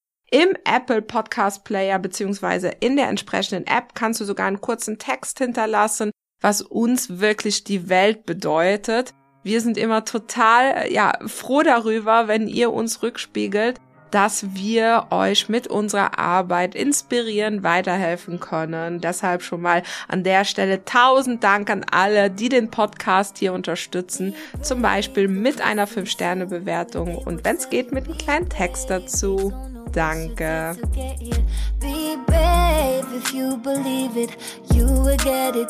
Im 0.33 0.55
Apple 0.63 1.01
Podcast 1.01 1.65
Player 1.65 1.99
beziehungsweise 1.99 2.69
in 2.79 2.95
der 2.95 3.09
entsprechenden 3.09 3.67
App 3.67 3.93
kannst 3.95 4.21
du 4.21 4.23
sogar 4.23 4.47
einen 4.47 4.61
kurzen 4.61 4.97
Text 4.97 5.39
hinterlassen, 5.39 6.11
was 6.39 6.61
uns 6.61 7.19
wirklich 7.19 7.65
die 7.65 7.89
Welt 7.89 8.25
bedeutet. 8.25 9.13
Wir 9.43 9.59
sind 9.59 9.77
immer 9.77 10.05
total, 10.05 10.89
ja, 10.89 11.19
froh 11.25 11.63
darüber, 11.63 12.29
wenn 12.29 12.47
ihr 12.47 12.71
uns 12.71 13.03
rückspiegelt, 13.03 13.81
dass 14.09 14.55
wir 14.55 15.07
euch 15.09 15.49
mit 15.49 15.67
unserer 15.67 16.17
Arbeit 16.17 16.75
inspirieren, 16.75 17.63
weiterhelfen 17.63 18.39
können. 18.39 19.01
Deshalb 19.01 19.43
schon 19.43 19.61
mal 19.61 19.83
an 20.07 20.23
der 20.23 20.45
Stelle 20.45 20.85
tausend 20.85 21.43
Dank 21.43 21.69
an 21.69 21.85
alle, 21.91 22.29
die 22.31 22.47
den 22.47 22.71
Podcast 22.71 23.37
hier 23.37 23.51
unterstützen. 23.51 24.33
Zum 24.61 24.81
Beispiel 24.81 25.27
mit 25.27 25.59
einer 25.59 25.89
5-Sterne-Bewertung 25.89 27.17
und 27.17 27.43
wenn 27.43 27.57
es 27.57 27.69
geht, 27.69 27.91
mit 27.91 28.05
einem 28.05 28.17
kleinen 28.17 28.49
Text 28.49 28.89
dazu. 28.89 29.53
Danke. 29.91 30.75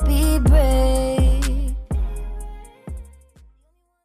Be 0.06 0.40
brave. 0.40 1.61